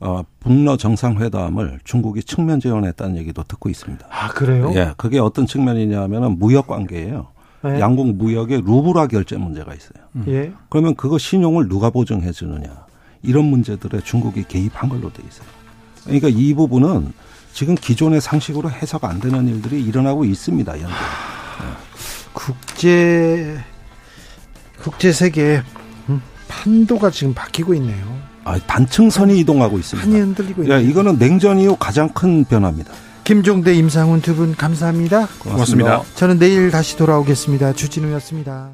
어, 0.00 0.22
북러 0.40 0.76
정상회담을 0.76 1.80
중국이 1.84 2.22
측면 2.22 2.60
지원했다는 2.60 3.16
얘기도 3.18 3.42
듣고 3.42 3.68
있습니다. 3.68 4.06
아, 4.10 4.28
그래요? 4.28 4.72
예. 4.74 4.92
그게 4.96 5.18
어떤 5.18 5.46
측면이냐면은 5.46 6.38
무역 6.38 6.66
관계예요. 6.66 7.28
네. 7.64 7.80
양국 7.80 8.14
무역에 8.14 8.60
루브라 8.64 9.06
결제 9.06 9.36
문제가 9.36 9.74
있어요. 9.74 10.04
음. 10.16 10.24
예. 10.28 10.52
그러면 10.68 10.94
그거 10.94 11.18
신용을 11.18 11.68
누가 11.68 11.90
보증해 11.90 12.32
주느냐. 12.32 12.86
이런 13.22 13.46
문제들에 13.46 14.00
중국이 14.00 14.44
개입한 14.44 14.88
걸로 14.88 15.12
돼 15.12 15.22
있어요. 15.26 15.48
그러니까 16.04 16.28
이 16.28 16.54
부분은 16.54 17.12
지금 17.56 17.74
기존의 17.74 18.20
상식으로 18.20 18.70
해석 18.70 19.04
안 19.06 19.18
되는 19.18 19.48
일들이 19.48 19.82
일어나고 19.82 20.26
있습니다. 20.26 20.72
현재. 20.72 20.94
국제 22.34 23.56
국제 24.82 25.10
세계 25.10 25.62
음, 26.10 26.20
판도가 26.48 27.10
지금 27.10 27.32
바뀌고 27.32 27.72
있네요. 27.76 28.18
아, 28.44 28.58
단층선이 28.58 29.38
이동하고 29.38 29.78
있습니다. 29.78 30.06
판이 30.06 30.20
흔들리고 30.20 30.62
있네요. 30.64 30.80
이거는 30.80 31.18
냉전 31.18 31.58
이후 31.58 31.74
가장 31.76 32.10
큰 32.10 32.44
변화입니다. 32.44 32.92
김종대, 33.24 33.72
임상훈 33.74 34.20
두 34.20 34.34
분 34.34 34.54
감사합니다. 34.54 35.26
고맙습니다. 35.38 36.02
저는 36.14 36.38
내일 36.38 36.70
다시 36.70 36.98
돌아오겠습니다. 36.98 37.72
주진우였습니다. 37.72 38.68